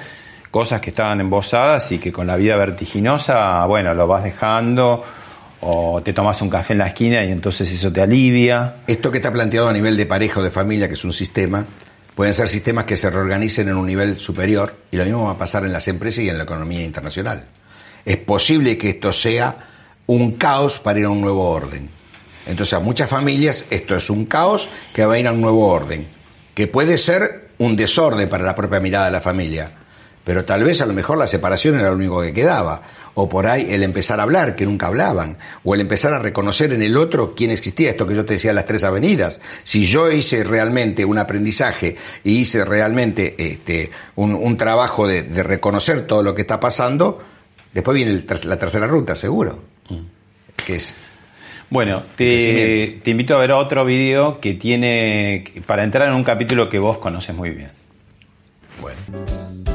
[0.50, 5.04] cosas que estaban embosadas y que con la vida vertiginosa, bueno, lo vas dejando
[5.66, 8.76] o te tomas un café en la esquina y entonces eso te alivia.
[8.86, 11.64] esto que está planteado a nivel de pareja o de familia, que es un sistema,
[12.14, 15.38] pueden ser sistemas que se reorganicen en un nivel superior y lo mismo va a
[15.38, 17.46] pasar en las empresas y en la economía internacional.
[18.04, 19.56] Es posible que esto sea
[20.06, 21.88] un caos para ir a un nuevo orden.
[22.46, 25.66] Entonces a muchas familias esto es un caos que va a ir a un nuevo
[25.66, 26.06] orden,
[26.54, 29.70] que puede ser un desorden para la propia mirada de la familia,
[30.24, 32.82] pero tal vez a lo mejor la separación era lo único que quedaba,
[33.14, 36.72] o por ahí el empezar a hablar, que nunca hablaban, o el empezar a reconocer
[36.72, 39.40] en el otro quién existía, esto que yo te decía, las tres avenidas.
[39.62, 45.42] Si yo hice realmente un aprendizaje y hice realmente este, un, un trabajo de, de
[45.42, 47.22] reconocer todo lo que está pasando,
[47.72, 49.60] después viene el la tercera ruta, seguro,
[50.66, 50.94] que es
[51.70, 56.68] Bueno, te, te invito a ver otro video que tiene, para entrar en un capítulo
[56.68, 57.70] que vos conoces muy bien.
[58.80, 59.73] bueno.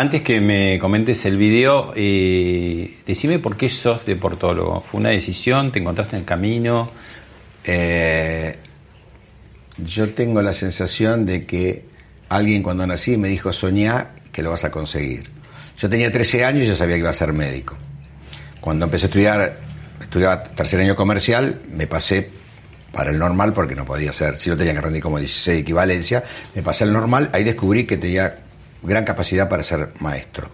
[0.00, 4.80] Antes que me comentes el video, eh, decime por qué sos deportólogo.
[4.80, 5.72] ¿Fue una decisión?
[5.72, 6.90] ¿Te encontraste en el camino?
[7.64, 8.56] Eh,
[9.76, 11.84] yo tengo la sensación de que
[12.30, 15.28] alguien cuando nací me dijo soñá que lo vas a conseguir.
[15.76, 17.76] Yo tenía 13 años y ya sabía que iba a ser médico.
[18.58, 19.60] Cuando empecé a estudiar,
[20.00, 22.30] estudiaba tercer año comercial, me pasé
[22.90, 25.60] para el normal porque no podía ser, si yo tenía que rendir como 16 de
[25.60, 28.38] equivalencia, me pasé al normal, ahí descubrí que tenía
[28.82, 30.50] gran capacidad para ser maestro.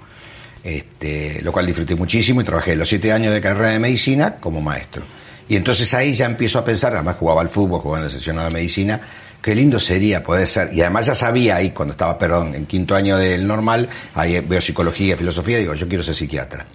[0.65, 4.61] Este, lo cual disfruté muchísimo y trabajé los siete años de carrera de medicina como
[4.61, 5.03] maestro.
[5.49, 8.37] Y entonces ahí ya empiezo a pensar, además jugaba al fútbol, jugaba en la sección
[8.37, 9.01] de medicina,
[9.41, 12.97] qué lindo sería poder ser, y además ya sabía ahí, cuando estaba, perdón, en quinto
[12.97, 16.67] año del normal, ahí veo psicología, filosofía, digo, yo quiero ser psiquiatra.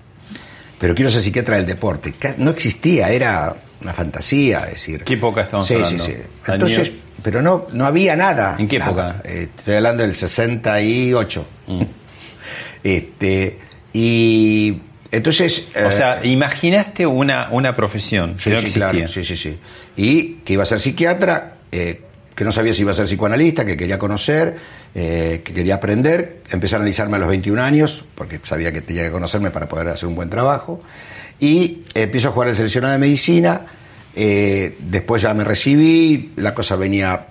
[0.80, 2.14] Pero quiero ser psiquiatra del deporte.
[2.38, 5.04] No existía, era una fantasía, es decir.
[5.04, 6.06] ¿Qué época estamos sí, hablando?
[6.06, 8.56] Sí, sí, Años- Entonces, pero no, no había nada.
[8.58, 9.22] ¿En qué época?
[9.24, 11.46] Eh, estoy hablando del 68.
[11.68, 11.82] Mm.
[12.84, 13.60] Este,
[13.94, 14.80] y
[15.12, 15.70] Entonces.
[15.76, 19.60] O eh, sea, imaginaste una, una profesión que Sí, no sí, claro, sí, sí, sí.
[19.96, 22.02] Y que iba a ser psiquiatra, eh,
[22.34, 24.58] que no sabía si iba a ser psicoanalista, que quería conocer,
[24.96, 26.42] que quería aprender.
[26.50, 29.90] Empecé a analizarme a los 21 años, porque sabía que tenía que conocerme para poder
[29.90, 30.82] hacer un buen trabajo.
[31.40, 33.62] Y empiezo a jugar en seleccionado de medicina.
[34.16, 37.28] Eh, después ya me recibí, la cosa venía.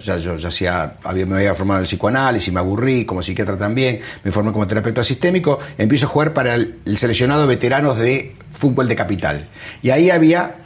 [0.00, 3.56] Ya, yo ya hacía, había, me había formado en el psicoanálisis, me aburrí, como psiquiatra
[3.56, 8.36] también, me formé como terapeuta sistémico, empiezo a jugar para el, el seleccionado veteranos de
[8.50, 9.48] fútbol de capital.
[9.82, 10.56] Y ahí había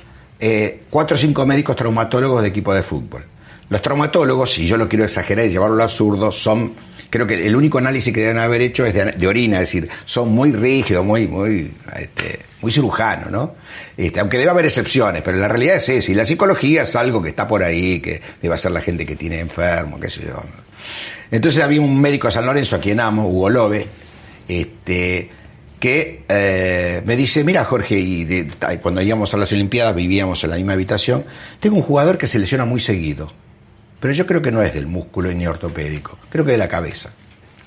[0.45, 3.25] eh, cuatro o cinco médicos traumatólogos de equipo de fútbol.
[3.73, 6.75] Los traumatólogos, si yo lo quiero exagerar y llevarlo al absurdo, son,
[7.09, 10.29] creo que el único análisis que deben haber hecho es de, orina, es decir, son
[10.29, 13.55] muy rígidos, muy, muy, este, muy cirujanos, ¿no?
[13.97, 16.13] Este, aunque debe haber excepciones, pero la realidad es esa.
[16.13, 19.17] Y la psicología es algo que está por ahí, que debe ser la gente que
[19.17, 20.43] tiene enfermo, qué sé yo.
[21.31, 23.87] Entonces había un médico de San Lorenzo, a quien amo, Hugo Lobe,
[24.49, 25.31] este,
[25.81, 28.51] que eh, me dice, mira Jorge, y
[28.83, 31.25] cuando íbamos a las Olimpiadas vivíamos en la misma habitación,
[31.59, 33.33] tengo un jugador que se lesiona muy seguido,
[34.03, 37.13] pero yo creo que no es del músculo ni ortopédico, creo que de la cabeza.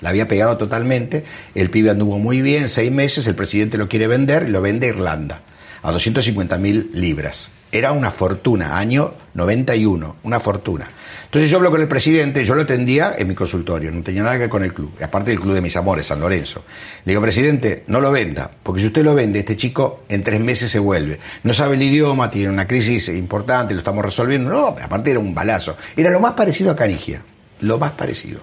[0.02, 4.06] La había pegado totalmente, el pibe anduvo muy bien, seis meses, el presidente lo quiere
[4.06, 5.40] vender lo vende a Irlanda,
[5.82, 7.50] a 250 mil libras.
[7.72, 10.88] Era una fortuna, año 91, una fortuna.
[11.24, 14.36] Entonces yo hablo con el presidente, yo lo atendía en mi consultorio, no tenía nada
[14.36, 16.64] que ver con el club, y aparte del club de mis amores, San Lorenzo.
[17.04, 20.40] Le digo, presidente, no lo venda, porque si usted lo vende, este chico en tres
[20.40, 21.18] meses se vuelve.
[21.42, 24.48] No sabe el idioma, tiene una crisis importante, lo estamos resolviendo.
[24.48, 25.76] No, aparte era un balazo.
[25.96, 27.22] Era lo más parecido a Canigia,
[27.60, 28.40] lo más parecido.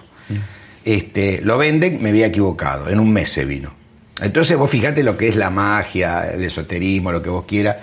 [0.84, 3.83] Este, lo venden, me había equivocado, en un mes se vino.
[4.20, 7.76] Entonces vos fijate lo que es la magia, el esoterismo, lo que vos quieras.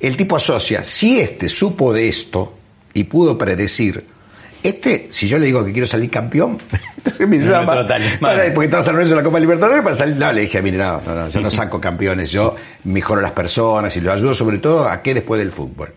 [0.00, 2.54] El tipo asocia, si este supo de esto
[2.94, 4.06] y pudo predecir,
[4.62, 6.58] este, si yo le digo que quiero salir campeón,
[6.98, 7.74] entonces me No, llama,
[8.20, 10.16] para- porque estaba San Lorenzo en la Copa Libertadores para salir.
[10.16, 13.32] No, le dije, mire, no, no, no, yo no saco campeones, yo mejoro a las
[13.32, 15.94] personas y lo ayudo sobre todo a qué después del fútbol.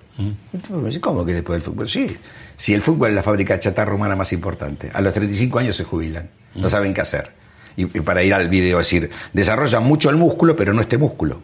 [0.86, 1.90] Dice, ¿cómo que después del fútbol?
[1.90, 2.16] Sí,
[2.56, 4.90] si el fútbol es la fábrica de chatarra humana más importante.
[4.94, 7.41] A los 35 años se jubilan, no saben qué hacer.
[7.76, 11.42] Y, para ir al video, decir, desarrollan mucho el músculo, pero no este músculo.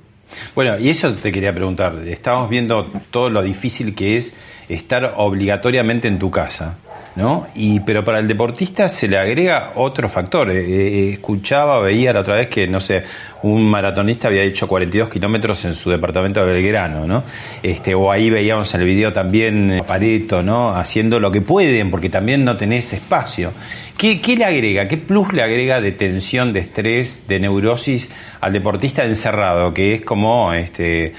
[0.56, 1.96] Bueno, y eso te quería preguntar.
[2.06, 4.36] Estamos viendo todo lo difícil que es
[4.70, 6.78] estar obligatoriamente en tu casa,
[7.18, 7.48] ¿no?
[7.56, 10.52] Y pero para el deportista se le agrega otro factor.
[10.52, 13.04] Eh, eh, escuchaba, veía la otra vez que, no sé,
[13.42, 17.24] un maratonista había hecho 42 kilómetros en su departamento de Belgrano, ¿no?
[17.64, 20.70] Este, o ahí veíamos en el video también eh, Pareto, ¿no?
[20.70, 23.52] Haciendo lo que pueden, porque también no tenés espacio.
[23.98, 28.54] ¿Qué, qué le agrega, qué plus le agrega de tensión, de estrés, de neurosis al
[28.54, 31.14] deportista encerrado, que es como este,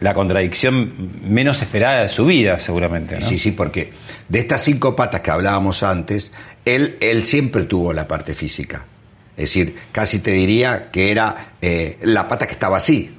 [0.00, 3.18] la contradicción menos esperada de su vida, seguramente?
[3.18, 3.26] ¿no?
[3.26, 3.92] Sí, sí, porque
[4.28, 6.32] de estas cinco patas que hablábamos antes,
[6.64, 8.84] él, él siempre tuvo la parte física.
[9.36, 13.14] Es decir, casi te diría que era eh, la pata que estaba así,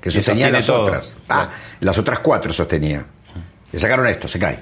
[0.00, 0.84] que sostenía las todo.
[0.84, 1.14] otras.
[1.28, 3.04] Ah, las otras cuatro sostenía.
[3.70, 4.58] Le sacaron esto, se cae.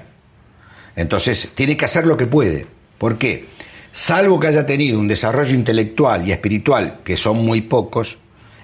[0.95, 2.67] Entonces, tiene que hacer lo que puede.
[2.97, 3.47] ¿Por qué?
[3.91, 8.17] Salvo que haya tenido un desarrollo intelectual y espiritual, que son muy pocos,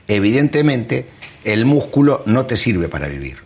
[0.07, 1.07] evidentemente
[1.43, 3.37] el músculo no te sirve para vivir.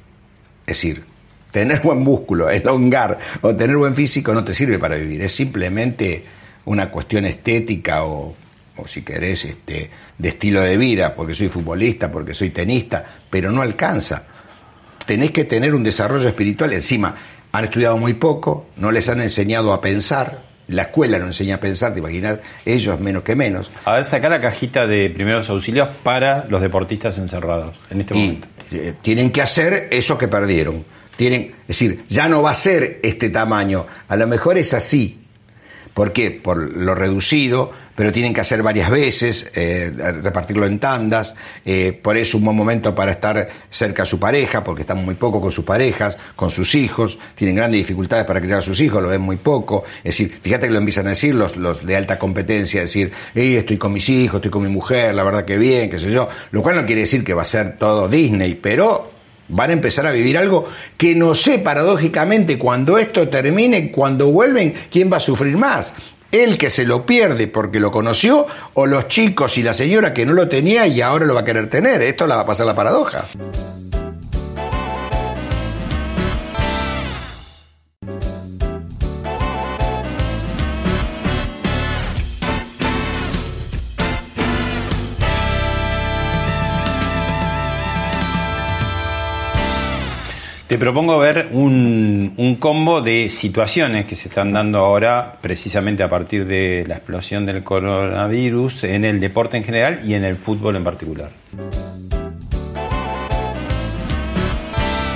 [0.66, 1.04] Es decir,
[1.52, 5.22] tener buen músculo, elongar o tener buen físico no te sirve para vivir.
[5.22, 6.26] Es simplemente
[6.66, 8.36] una cuestión estética o,
[8.78, 13.52] o si querés, este, de estilo de vida, porque soy futbolista, porque soy tenista, pero
[13.52, 14.24] no alcanza.
[15.06, 16.74] Tenés que tener un desarrollo espiritual.
[16.74, 17.16] Encima,
[17.52, 20.47] han estudiado muy poco, no les han enseñado a pensar.
[20.70, 23.72] La escuela no enseña a pensar, te imaginas, ellos menos que menos.
[23.86, 28.22] A ver, sacar la cajita de primeros auxilios para los deportistas encerrados en este y
[28.22, 28.48] momento.
[28.72, 30.84] eh, tienen que hacer eso que perdieron.
[31.16, 35.22] Tienen, es decir, ya no va a ser este tamaño, a lo mejor es así.
[35.94, 36.30] ¿Por qué?
[36.32, 41.34] Por lo reducido, pero tienen que hacer varias veces, eh, repartirlo en tandas,
[41.66, 45.16] eh, por eso un buen momento para estar cerca a su pareja, porque están muy
[45.16, 49.02] poco con sus parejas, con sus hijos, tienen grandes dificultades para criar a sus hijos,
[49.02, 49.84] lo ven muy poco.
[50.04, 53.56] Es decir, fíjate que lo empiezan a decir los, los de alta competencia, decir, "Ey,
[53.56, 56.30] estoy con mis hijos, estoy con mi mujer, la verdad que bien, qué sé yo,
[56.52, 59.10] lo cual no quiere decir que va a ser todo Disney, pero
[59.48, 64.76] van a empezar a vivir algo que no sé paradójicamente cuando esto termine, cuando vuelven,
[64.92, 65.96] quién va a sufrir más.
[66.32, 70.26] El que se lo pierde porque lo conoció o los chicos y la señora que
[70.26, 72.02] no lo tenía y ahora lo va a querer tener.
[72.02, 73.26] Esto la va a pasar la paradoja.
[90.68, 96.10] Te propongo ver un, un combo de situaciones que se están dando ahora precisamente a
[96.10, 100.76] partir de la explosión del coronavirus en el deporte en general y en el fútbol
[100.76, 101.32] en particular.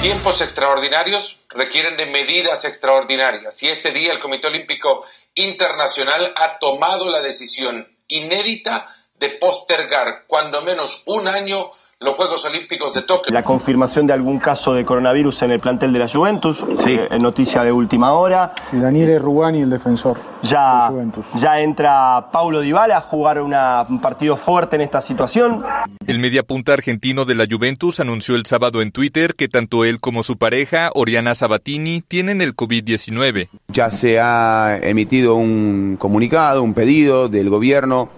[0.01, 5.03] Tiempos extraordinarios requieren de medidas extraordinarias y este día el Comité Olímpico
[5.35, 8.85] Internacional ha tomado la decisión inédita
[9.19, 11.71] de postergar cuando menos un año
[12.01, 13.31] los Juegos Olímpicos de Tokio.
[13.31, 16.97] La confirmación de algún caso de coronavirus en el plantel de la Juventus, Sí.
[16.97, 18.55] eh, noticia de última hora.
[18.71, 21.25] Daniele Rugani, el defensor Ya, de Juventus.
[21.35, 25.63] ya entra Paulo Dybala a jugar una- un partido fuerte en esta situación.
[26.07, 30.23] El mediapunta argentino de la Juventus anunció el sábado en Twitter que tanto él como
[30.23, 33.47] su pareja, Oriana Sabatini, tienen el COVID-19.
[33.67, 38.09] Ya se ha emitido un comunicado, un pedido del gobierno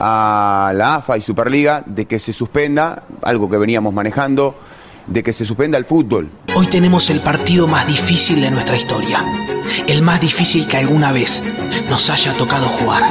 [0.00, 4.58] a la AFA y Superliga de que se suspenda, algo que veníamos manejando,
[5.06, 6.30] de que se suspenda el fútbol.
[6.54, 9.22] Hoy tenemos el partido más difícil de nuestra historia.
[9.86, 11.44] El más difícil que alguna vez
[11.88, 13.02] nos haya tocado jugar.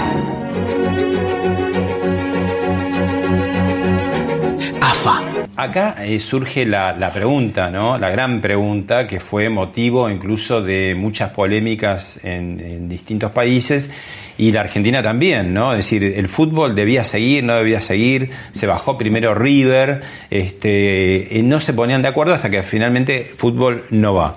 [4.82, 5.22] AFA.
[5.58, 7.98] Acá eh, surge la, la pregunta, ¿no?
[7.98, 13.92] La gran pregunta que fue motivo incluso de muchas polémicas en, en distintos países
[14.40, 15.74] y la Argentina también, ¿no?
[15.74, 21.60] Es decir, el fútbol debía seguir, no debía seguir, se bajó primero River, este, no
[21.60, 24.36] se ponían de acuerdo hasta que finalmente fútbol no va.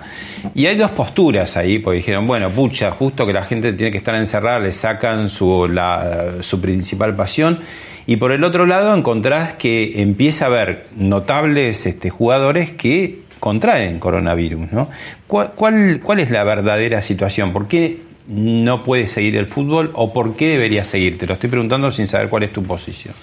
[0.53, 3.97] Y hay dos posturas ahí, porque dijeron, bueno, pucha, justo que la gente tiene que
[3.97, 7.59] estar encerrada, le sacan su, la- su principal pasión.
[8.05, 13.99] Y por el otro lado encontrás que empieza a haber notables este, jugadores que contraen
[13.99, 14.69] coronavirus.
[14.73, 14.89] ¿no?
[15.27, 17.53] ¿Cuál, cuál, cuál es la verdadera situación?
[17.53, 21.17] ¿Por qué no puede seguir el fútbol o por qué debería seguir?
[21.17, 23.13] Te lo estoy preguntando sin saber cuál es tu posición.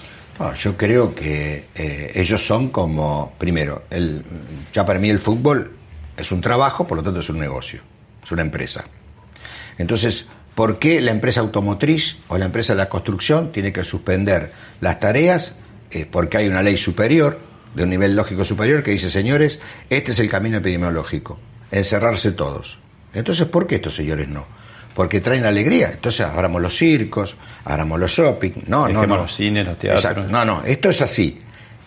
[0.57, 4.23] Yo creo que eh, ellos son como, primero, el,
[4.73, 5.71] ya para mí el fútbol
[6.17, 7.81] es un trabajo, por lo tanto es un negocio,
[8.23, 8.85] es una empresa.
[9.77, 14.51] Entonces, ¿por qué la empresa automotriz o la empresa de la construcción tiene que suspender
[14.79, 15.55] las tareas?
[16.09, 17.39] Porque hay una ley superior,
[17.75, 21.37] de un nivel lógico superior, que dice, señores, este es el camino epidemiológico,
[21.69, 22.79] encerrarse todos.
[23.13, 24.45] Entonces, ¿por qué estos señores no?
[24.93, 25.91] Porque traen alegría.
[25.91, 28.51] Entonces, abramos los circos, abramos los shopping.
[28.67, 29.17] No, no, Dejemos no.
[29.17, 30.03] los cines, los teatros.
[30.03, 30.31] Exacto.
[30.31, 31.41] No, no, esto es así.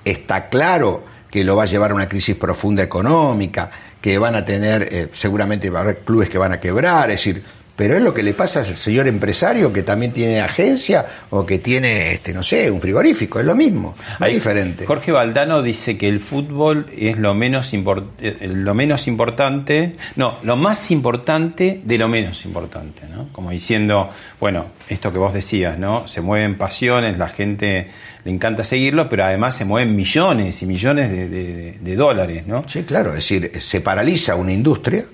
[0.05, 4.45] Está claro que lo va a llevar a una crisis profunda económica, que van a
[4.45, 7.43] tener, eh, seguramente va a haber clubes que van a quebrar, es decir,
[7.77, 11.59] pero es lo que le pasa al señor empresario que también tiene agencia o que
[11.59, 14.87] tiene, este, no sé, un frigorífico, es lo mismo, no es diferente.
[14.87, 20.57] Jorge Valdano dice que el fútbol es lo menos, eh, lo menos importante, no, lo
[20.57, 23.29] más importante de lo menos importante, ¿no?
[23.33, 24.11] Como diciendo,
[24.41, 26.07] bueno, esto que vos decías, ¿no?
[26.07, 27.91] Se mueven pasiones, la gente
[28.25, 32.63] le encanta seguirlo, pero además se mueven millones y millones de, de- de dólares, ¿no?
[32.69, 35.05] Sí, claro, es decir, se paraliza una industria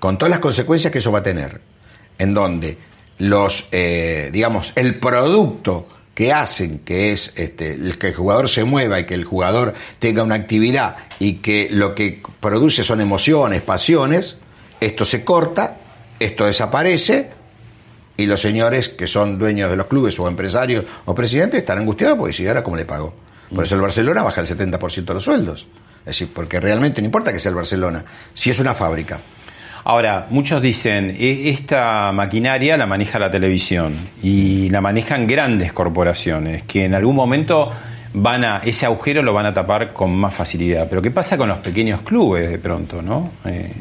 [0.00, 1.60] con todas las consecuencias que eso va a tener,
[2.18, 2.76] en donde
[3.18, 8.98] los, eh, digamos, el producto que hacen, que es este, que el jugador se mueva
[8.98, 14.36] y que el jugador tenga una actividad y que lo que produce son emociones, pasiones,
[14.80, 15.76] esto se corta,
[16.18, 17.30] esto desaparece
[18.16, 22.18] y los señores que son dueños de los clubes o empresarios o presidentes están angustiados
[22.18, 23.14] porque si ahora cómo le pago.
[23.54, 25.66] Por eso el Barcelona baja el 70% de los sueldos.
[26.00, 29.20] Es decir, porque realmente no importa que sea el Barcelona, si es una fábrica.
[29.90, 36.62] Ahora, muchos dicen, "E- esta maquinaria la maneja la televisión y la manejan grandes corporaciones
[36.62, 37.72] que en algún momento
[38.14, 40.86] van a ese agujero lo van a tapar con más facilidad.
[40.88, 43.32] Pero ¿qué pasa con los pequeños clubes de pronto, no?
[43.44, 43.72] Eh,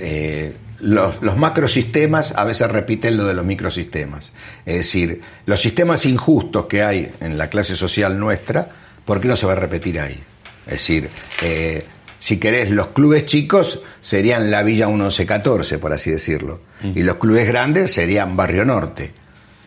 [0.00, 4.32] Eh, los, macrosistemas a veces repiten lo de los microsistemas.
[4.66, 8.68] Es decir, los sistemas injustos que hay en la clase social nuestra,
[9.04, 10.18] ¿por qué no se va a repetir ahí?
[10.66, 11.08] Es decir,
[11.42, 11.86] eh,
[12.24, 17.46] si querés, los clubes chicos serían la Villa 1114, por así decirlo, y los clubes
[17.46, 19.12] grandes serían Barrio Norte.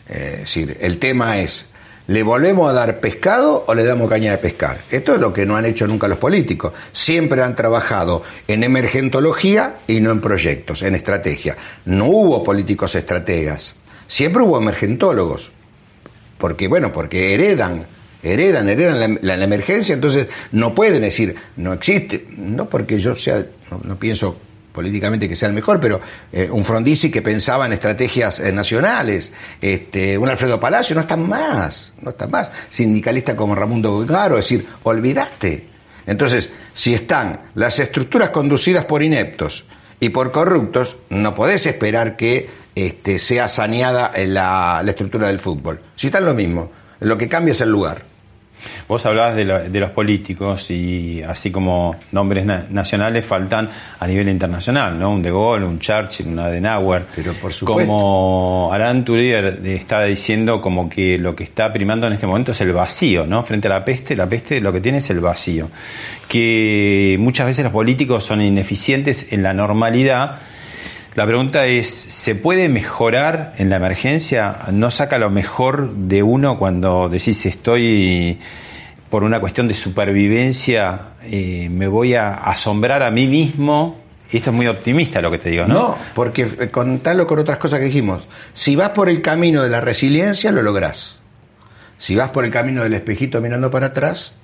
[0.09, 1.67] Eh, es decir, el tema es,
[2.07, 4.79] ¿le volvemos a dar pescado o le damos caña de pescar?
[4.89, 6.73] Esto es lo que no han hecho nunca los políticos.
[6.93, 11.55] Siempre han trabajado en emergentología y no en proyectos, en estrategia.
[11.85, 13.75] No hubo políticos estrategas,
[14.07, 15.51] siempre hubo emergentólogos.
[16.39, 17.85] Porque, bueno, porque heredan,
[18.23, 23.45] heredan, heredan la, emergencia, entonces no pueden decir, no existe, no porque yo sea,
[23.83, 24.37] no, pienso
[24.71, 25.99] políticamente que sea el mejor, pero
[26.31, 31.27] eh, un Frondizi que pensaba en estrategias eh, nacionales, este, un Alfredo Palacio, no están
[31.27, 35.67] más, no están más, sindicalista como Ramundo Garo, es decir, olvidaste.
[36.05, 39.65] Entonces, si están las estructuras conducidas por ineptos
[39.99, 45.81] y por corruptos, no podés esperar que este, sea saneada la, la estructura del fútbol.
[45.95, 48.03] Si están lo mismo, lo que cambia es el lugar.
[48.87, 53.69] Vos hablabas de, lo- de los políticos y así como nombres na- nacionales faltan
[53.99, 55.11] a nivel internacional, ¿no?
[55.11, 57.05] Un De Gaulle, un Churchill, un Adenauer.
[57.15, 57.87] Pero por supuesto.
[57.87, 62.59] Como Aran Turier está diciendo como que lo que está primando en este momento es
[62.61, 63.43] el vacío, ¿no?
[63.43, 65.69] Frente a la peste, la peste lo que tiene es el vacío.
[66.27, 70.39] Que muchas veces los políticos son ineficientes en la normalidad.
[71.17, 74.55] La pregunta es, ¿se puede mejorar en la emergencia?
[74.71, 78.37] ¿No saca lo mejor de uno cuando decís estoy
[79.09, 83.99] por una cuestión de supervivencia, eh, me voy a asombrar a mí mismo?
[84.31, 85.73] Esto es muy optimista lo que te digo, ¿no?
[85.73, 88.27] No, porque eh, contalo con otras cosas que dijimos.
[88.53, 91.17] Si vas por el camino de la resiliencia, lo lográs.
[91.97, 94.35] Si vas por el camino del espejito mirando para atrás,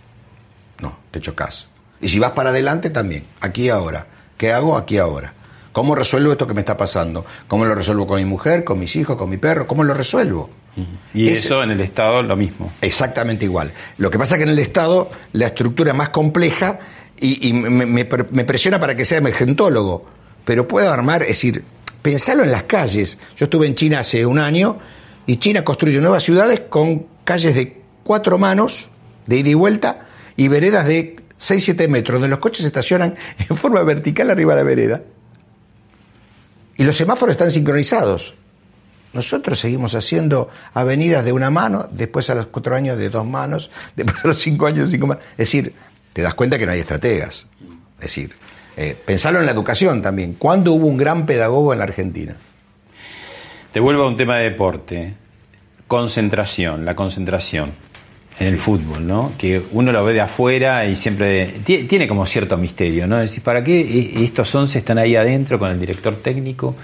[0.80, 1.67] no, te chocas.
[2.01, 3.26] Y si vas para adelante, también.
[3.41, 4.07] Aquí ahora.
[4.38, 5.36] ¿Qué hago aquí ahora?
[5.74, 7.26] ¿Cómo resuelvo esto que me está pasando?
[7.47, 9.67] ¿Cómo lo resuelvo con mi mujer, con mis hijos, con mi perro?
[9.67, 10.49] ¿Cómo lo resuelvo?
[11.13, 12.71] Y eso en el Estado lo mismo.
[12.82, 13.74] Exactamente igual.
[13.97, 16.80] Lo que pasa es que en el Estado la estructura es más compleja
[17.19, 20.05] y, y me, me- me presiona para que sea emergentólogo.
[20.45, 21.63] Pero puedo armar, es decir,
[22.01, 23.17] pensarlo en las calles.
[23.36, 24.78] Yo estuve en China hace un año
[25.26, 28.89] y China construye nuevas ciudades con calles de cuatro manos,
[29.26, 33.15] de ida y vuelta, y veredas de 6-7 metros, donde los coches se estacionan
[33.49, 35.01] en forma vertical arriba de la vereda.
[36.78, 38.36] Y los semáforos están sincronizados.
[39.13, 43.69] Nosotros seguimos haciendo avenidas de una mano, después a los cuatro años de dos manos,
[43.95, 45.24] después a los cinco años de cinco manos.
[45.32, 45.74] Es decir,
[46.13, 47.47] te das cuenta que no hay estrategas.
[47.99, 48.36] Es decir,
[48.76, 50.34] eh, pensarlo en la educación también.
[50.34, 52.36] ¿Cuándo hubo un gran pedagogo en la Argentina?
[53.71, 55.13] Te vuelvo a un tema de deporte.
[55.88, 57.74] Concentración, la concentración
[58.39, 59.31] en el fútbol, ¿no?
[59.38, 63.17] Que uno lo ve de afuera y siempre tie- tiene como cierto misterio, ¿no?
[63.21, 66.75] Es decir, ¿para qué e- estos 11 están ahí adentro con el director técnico?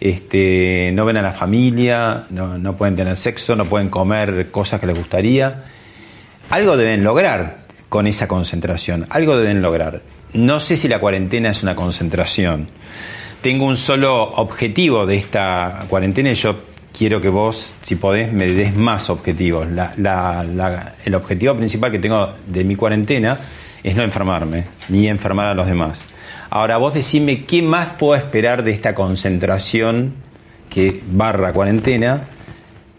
[0.00, 4.80] Este, no ven a la familia, no, no pueden tener sexo, no pueden comer cosas
[4.80, 5.64] que les gustaría.
[6.50, 10.02] Algo deben lograr con esa concentración, algo deben lograr.
[10.32, 12.66] No sé si la cuarentena es una concentración.
[13.42, 16.56] Tengo un solo objetivo de esta cuarentena y yo
[17.02, 19.68] quiero que vos, si podés, me des más objetivos.
[19.68, 23.40] La- la- la- el objetivo principal que tengo de mi cuarentena
[23.82, 26.06] es no enfermarme, ni enfermar a los demás.
[26.48, 30.14] Ahora vos decime qué más puedo esperar de esta concentración
[30.70, 32.22] que barra cuarentena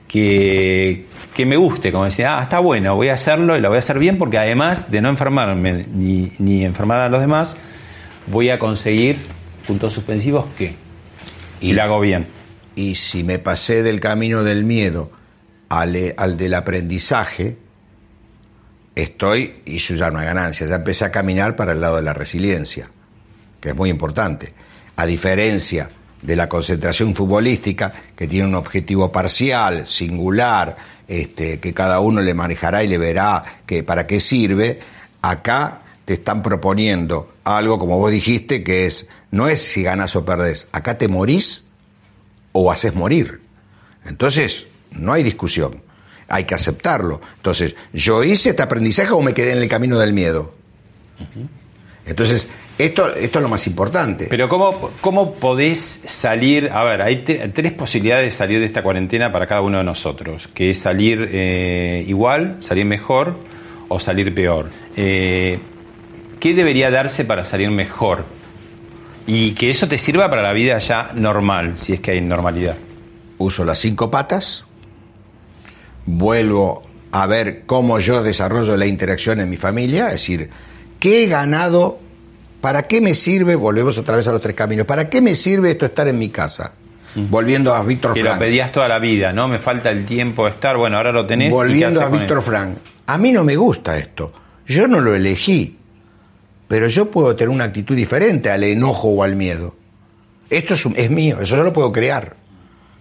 [0.10, 3.78] que, que me guste, como decía, ah, está bueno, voy a hacerlo y lo voy
[3.78, 7.56] a hacer bien porque además de no enfermarme ni, ni enfermar a los demás,
[8.28, 9.16] voy a conseguir
[9.66, 10.74] puntos suspensivos que,
[11.62, 12.28] si Y- lo hago bien.
[12.76, 15.12] Y si me pasé del camino del miedo
[15.70, 17.58] al, eh, al del aprendizaje,
[18.96, 22.04] estoy, y eso ya no hay ganancia, ya empecé a caminar para el lado de
[22.04, 22.90] la resiliencia,
[23.60, 24.54] que es muy importante.
[24.96, 25.90] A diferencia
[26.22, 32.34] de la concentración futbolística, que tiene un objetivo parcial, singular, este, que cada uno le
[32.34, 34.80] manejará y le verá que, para qué sirve,
[35.22, 40.26] acá te están proponiendo algo, como vos dijiste, que es, no es si ganas o
[40.26, 41.63] perdés, acá te morís
[42.54, 43.42] o haces morir.
[44.06, 45.82] Entonces, no hay discusión,
[46.30, 47.20] hay que aceptarlo.
[47.36, 50.54] Entonces, ¿yo hice este aprendizaje o me quedé en el camino del miedo?
[52.06, 54.28] Entonces, esto, esto es lo más importante.
[54.30, 56.70] Pero ¿cómo, ¿cómo podés salir?
[56.74, 59.84] A ver, hay te- tres posibilidades de salir de esta cuarentena para cada uno de
[59.84, 63.38] nosotros, que es salir eh, igual, salir mejor
[63.88, 64.70] o salir peor.
[64.98, 65.60] Eh,
[66.40, 68.26] ¿Qué debería darse para salir mejor?
[69.26, 72.76] Y que eso te sirva para la vida ya normal, si es que hay normalidad.
[73.38, 74.66] Uso las cinco patas,
[76.06, 80.50] vuelvo a ver cómo yo desarrollo la interacción en mi familia, es decir,
[81.00, 82.00] ¿qué he ganado?
[82.62, 83.56] ¿Para qué me sirve?
[83.56, 84.86] Volvemos otra vez a los tres caminos.
[84.86, 86.74] ¿Para qué me sirve esto estar en mi casa?
[87.16, 88.40] Volviendo a Víctor Que lo Frank.
[88.40, 89.48] pedías toda la vida, ¿no?
[89.48, 91.48] Me falta el tiempo de estar, bueno, ahora lo tenés.
[91.48, 92.10] ¿y qué Volviendo a?
[92.10, 94.34] Víctor Frank, a mí no me gusta esto.
[94.66, 95.78] Yo no lo elegí,
[96.74, 99.76] pero yo puedo tener una actitud diferente al enojo o al miedo.
[100.50, 102.36] Esto es, es mío, eso yo lo puedo crear.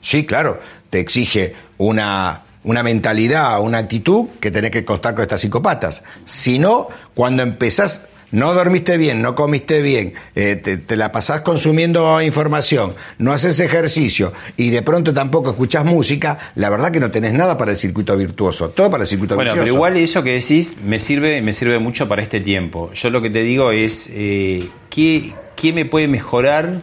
[0.02, 0.60] Sí, claro,
[0.90, 6.02] te exige una, una mentalidad, una actitud que tenés que contar con estas cinco patas.
[6.26, 11.43] Si no, cuando empezás, no dormiste bien, no comiste bien, eh, te, te la pasás
[11.43, 17.11] consumiendo información, no haces ejercicio y de pronto tampoco escuchás música, la verdad que no
[17.11, 19.64] tenés nada para el circuito virtuoso, todo para el circuito Bueno, vicioso.
[19.64, 22.91] pero igual eso que decís me sirve, me sirve mucho para este tiempo.
[22.95, 26.83] Yo lo que te digo es, eh, ¿qué, qué me puede mejorar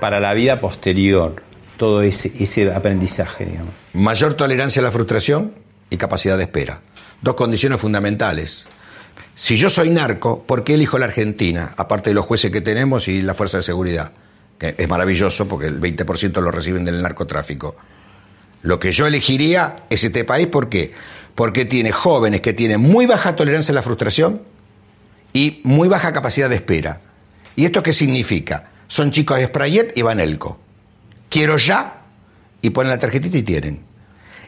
[0.00, 1.42] para la vida posterior?
[1.78, 3.72] Todo ese, ese aprendizaje, digamos.
[3.94, 5.52] Mayor tolerancia a la frustración
[5.90, 6.80] y capacidad de espera.
[7.22, 8.66] Dos condiciones fundamentales.
[9.34, 11.72] Si yo soy narco, ¿por qué elijo la Argentina?
[11.76, 14.12] Aparte de los jueces que tenemos y la fuerza de seguridad,
[14.58, 17.76] que es maravilloso porque el 20% lo reciben del narcotráfico.
[18.62, 20.92] Lo que yo elegiría es este país, ¿por qué?
[21.34, 24.42] porque tiene jóvenes que tienen muy baja tolerancia a la frustración
[25.32, 27.00] y muy baja capacidad de espera.
[27.56, 28.70] ¿Y esto qué significa?
[28.88, 30.58] Son chicos de Sprayet y Vanelco.
[31.28, 32.02] Quiero ya
[32.60, 33.80] y ponen la tarjetita y tienen.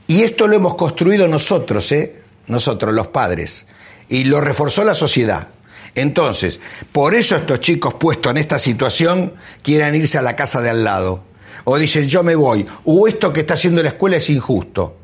[0.06, 2.22] Y esto lo hemos construido nosotros, ¿eh?
[2.46, 3.66] Nosotros, los padres.
[4.08, 5.48] Y lo reforzó la sociedad.
[5.94, 6.60] Entonces,
[6.92, 10.84] por eso estos chicos puestos en esta situación quieren irse a la casa de al
[10.84, 11.22] lado.
[11.64, 12.66] O dicen, yo me voy.
[12.84, 14.96] O esto que está haciendo la escuela es injusto.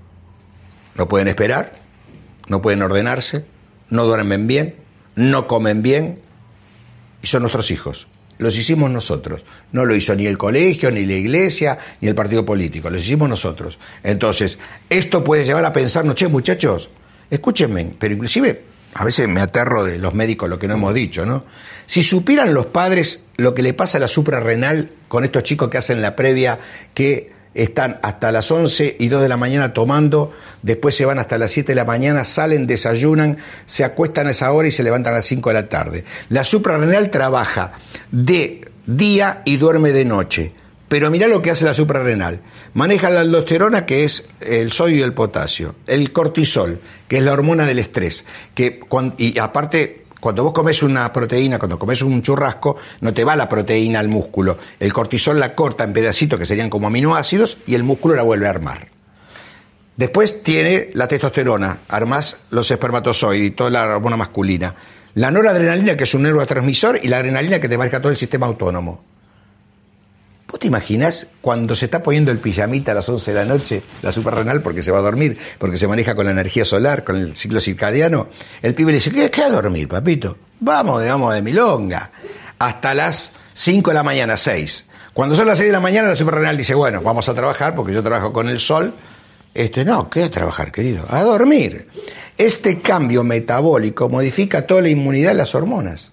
[0.96, 1.78] No pueden esperar,
[2.48, 3.46] no pueden ordenarse,
[3.88, 4.76] no duermen bien,
[5.14, 6.20] no comen bien.
[7.22, 8.08] Y son nuestros hijos.
[8.38, 9.44] Los hicimos nosotros.
[9.70, 12.90] No lo hizo ni el colegio, ni la iglesia, ni el partido político.
[12.90, 13.78] Los hicimos nosotros.
[14.02, 16.90] Entonces, esto puede llevar a pensarnos, che, muchachos,
[17.30, 21.24] escúchenme, pero inclusive a veces me aterro de los médicos lo que no hemos dicho,
[21.24, 21.44] ¿no?
[21.86, 25.78] Si supieran los padres lo que le pasa a la suprarrenal con estos chicos que
[25.78, 26.58] hacen la previa,
[26.94, 30.32] que están hasta las 11 y 2 de la mañana tomando,
[30.62, 34.52] después se van hasta las 7 de la mañana, salen, desayunan, se acuestan a esa
[34.52, 36.04] hora y se levantan a las 5 de la tarde.
[36.28, 37.72] La suprarrenal trabaja
[38.12, 40.52] de día y duerme de noche.
[40.90, 42.40] Pero mirá lo que hace la suprarrenal.
[42.74, 47.32] Maneja la aldosterona, que es el sodio y el potasio, el cortisol, que es la
[47.32, 48.24] hormona del estrés,
[48.56, 48.80] que
[49.16, 53.48] y aparte cuando vos comes una proteína, cuando comes un churrasco, no te va la
[53.48, 54.58] proteína al músculo.
[54.80, 58.48] El cortisol la corta en pedacitos que serían como aminoácidos y el músculo la vuelve
[58.48, 58.88] a armar.
[59.96, 64.74] Después tiene la testosterona, armas los espermatozoides y toda la hormona masculina.
[65.14, 68.48] La noradrenalina, que es un neurotransmisor, y la adrenalina que te marca todo el sistema
[68.48, 69.04] autónomo.
[70.50, 73.82] ¿Vos te imaginas cuando se está poniendo el pijamita a las 11 de la noche,
[74.02, 77.16] la suprarrenal, porque se va a dormir, porque se maneja con la energía solar, con
[77.16, 78.28] el ciclo circadiano?
[78.60, 80.36] El pibe le dice, ¿qué, qué a dormir, papito?
[80.58, 82.10] Vamos, digamos, de milonga.
[82.58, 84.86] Hasta las 5 de la mañana, 6.
[85.14, 87.92] Cuando son las 6 de la mañana, la suprarrenal dice, bueno, vamos a trabajar, porque
[87.92, 88.92] yo trabajo con el sol.
[89.54, 91.06] Este, no, ¿qué a trabajar, querido?
[91.10, 91.86] A dormir.
[92.36, 96.10] Este cambio metabólico modifica toda la inmunidad de las hormonas.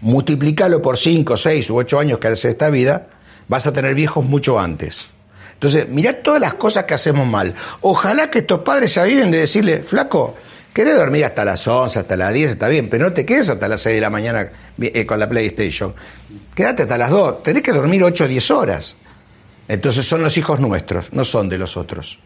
[0.00, 3.08] Multiplicalo por 5, 6 u 8 años que hace esta vida,
[3.48, 5.10] vas a tener viejos mucho antes.
[5.54, 7.54] Entonces, mirá todas las cosas que hacemos mal.
[7.80, 10.34] Ojalá que estos padres se aviven de decirle, flaco,
[10.72, 13.68] querés dormir hasta las 11, hasta las 10, está bien, pero no te quedes hasta
[13.68, 14.46] las 6 de la mañana
[14.78, 15.94] eh, con la PlayStation.
[16.54, 18.96] Quédate hasta las 2, tenés que dormir 8 o 10 horas.
[19.66, 22.18] Entonces son los hijos nuestros, no son de los otros.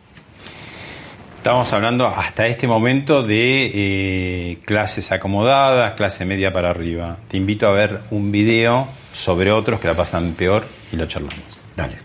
[1.36, 7.18] Estamos hablando hasta este momento de eh, clases acomodadas, clase media para arriba.
[7.28, 11.38] Te invito a ver un video sobre otros que la pasan peor y lo charlamos.
[11.76, 11.98] Dale.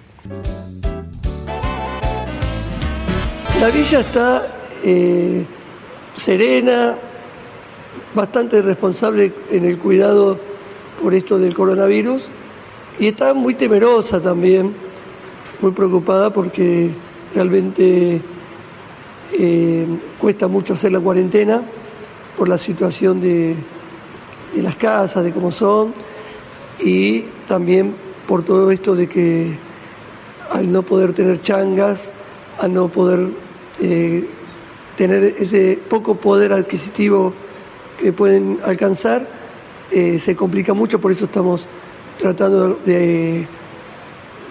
[3.60, 4.48] La villa está
[4.84, 5.46] eh,
[6.16, 6.96] serena,
[8.14, 10.38] bastante responsable en el cuidado
[11.02, 12.24] por esto del coronavirus
[13.00, 14.74] y está muy temerosa también,
[15.62, 16.90] muy preocupada porque
[17.34, 18.22] realmente
[19.32, 19.88] eh,
[20.20, 21.62] cuesta mucho hacer la cuarentena
[22.38, 23.56] por la situación de,
[24.54, 25.94] de las casas, de cómo son
[26.80, 27.96] y también
[28.28, 29.58] por todo esto de que
[30.52, 32.12] al no poder tener changas,
[32.60, 33.28] al no poder
[33.80, 34.28] eh,
[34.98, 37.34] tener ese poco poder adquisitivo
[38.00, 39.28] que pueden alcanzar,
[39.92, 41.66] eh, se complica mucho, por eso estamos
[42.18, 43.48] tratando de,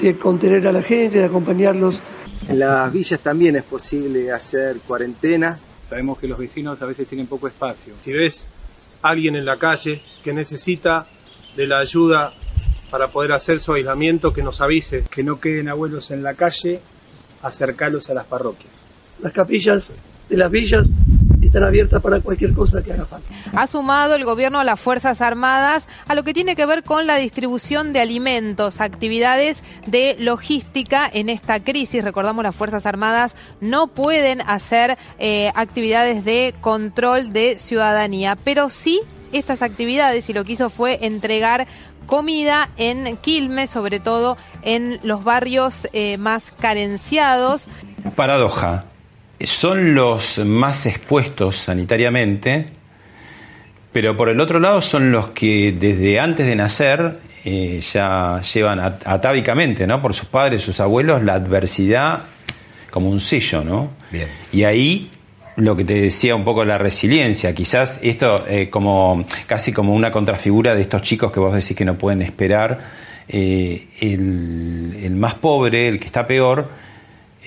[0.01, 2.01] de contener a la gente, de acompañarlos.
[2.49, 5.59] En las villas también es posible hacer cuarentena.
[5.89, 7.95] Sabemos que los vecinos a veces tienen poco espacio.
[8.01, 8.49] Si ves
[9.03, 11.07] a alguien en la calle que necesita
[11.57, 12.33] de la ayuda
[12.91, 15.05] para poder hacer su aislamiento, que nos avise.
[15.11, 16.81] Que no queden abuelos en la calle,
[17.43, 18.73] acercarlos a las parroquias.
[19.21, 19.91] Las capillas
[20.29, 20.89] de las villas
[21.41, 23.29] están abiertas para cualquier cosa que haga falta.
[23.55, 27.07] Ha sumado el gobierno a las Fuerzas Armadas a lo que tiene que ver con
[27.07, 32.05] la distribución de alimentos, actividades de logística en esta crisis.
[32.05, 39.01] Recordamos, las Fuerzas Armadas no pueden hacer eh, actividades de control de ciudadanía, pero sí
[39.33, 41.67] estas actividades y lo que hizo fue entregar
[42.07, 47.69] comida en Quilmes, sobre todo en los barrios eh, más carenciados.
[48.15, 48.85] Paradoja,
[49.45, 52.69] son los más expuestos sanitariamente,
[53.93, 58.81] pero por el otro lado son los que desde antes de nacer eh, ya llevan
[58.81, 60.01] atávicamente, ¿no?
[60.01, 62.23] Por sus padres, sus abuelos, la adversidad
[62.91, 63.91] como un sello, ¿no?
[64.11, 64.29] Bien.
[64.53, 65.11] Y ahí
[65.57, 70.11] lo que te decía un poco la resiliencia, quizás esto eh, como casi como una
[70.11, 72.81] contrafigura de estos chicos que vos decís que no pueden esperar,
[73.29, 76.69] eh, el, más pobre, el que está peor,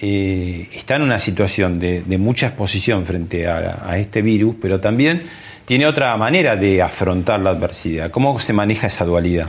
[0.01, 5.23] eh, está en una situación de, mucha exposición frente a, este virus, pero también
[5.65, 8.11] tiene otra manera de afrontar la adversidad.
[8.11, 9.47] ¿Cómo se maneja esa dualidad?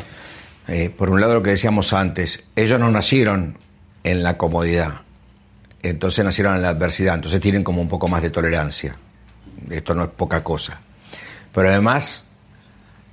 [0.97, 3.57] por un lado lo que decíamos antes, ellos no nacieron
[4.03, 5.03] en la comodidad,
[5.89, 8.97] entonces nacieron en la adversidad, entonces tienen como un poco más de tolerancia.
[9.70, 10.80] Esto no es poca cosa.
[11.53, 12.26] Pero además,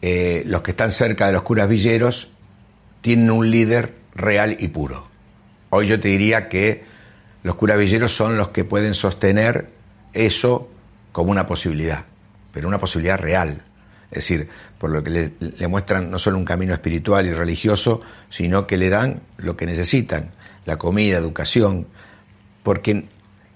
[0.02, 2.30] eh, los que están cerca de los curas villeros
[3.02, 5.08] tienen un líder real y puro.
[5.70, 6.84] Hoy yo te diría que
[7.44, 9.70] los curas villeros son los que pueden sostener
[10.14, 10.70] eso
[11.12, 12.06] como una posibilidad,
[12.52, 13.62] pero una posibilidad real.
[14.12, 18.02] Es decir, por lo que le, le, muestran no solo un camino espiritual y religioso,
[18.30, 20.32] sino que le dan lo que necesitan,
[20.66, 21.88] la comida, educación,
[22.64, 23.06] porque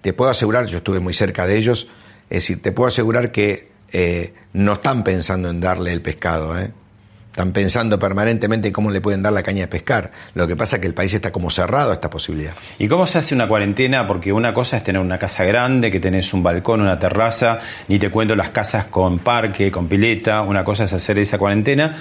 [0.01, 1.87] te puedo asegurar, yo estuve muy cerca de ellos,
[2.29, 6.71] es decir, te puedo asegurar que eh, no están pensando en darle el pescado, ¿eh?
[7.37, 10.11] están pensando permanentemente en cómo le pueden dar la caña de pescar.
[10.33, 12.55] Lo que pasa es que el país está como cerrado a esta posibilidad.
[12.79, 14.07] ¿Y cómo se hace una cuarentena?
[14.07, 17.99] Porque una cosa es tener una casa grande, que tenés un balcón, una terraza, ni
[17.99, 21.95] te cuento las casas con parque, con pileta, una cosa es hacer esa cuarentena.